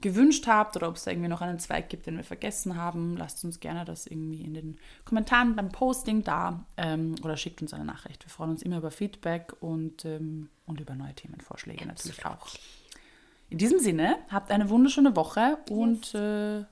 [0.00, 3.16] gewünscht habt oder ob es da irgendwie noch einen Zweig gibt, den wir vergessen haben,
[3.16, 7.72] lasst uns gerne das irgendwie in den Kommentaren beim Posting da ähm, oder schickt uns
[7.72, 8.24] eine Nachricht.
[8.24, 12.18] Wir freuen uns immer über Feedback und, ähm, und über neue Themenvorschläge Absolut.
[12.18, 12.46] natürlich auch.
[13.48, 16.14] In diesem Sinne, habt eine wunderschöne Woche und yes.
[16.14, 16.64] äh,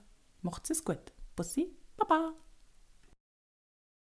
[0.42, 0.98] macht's es gut.
[1.34, 2.32] Bussi, Baba.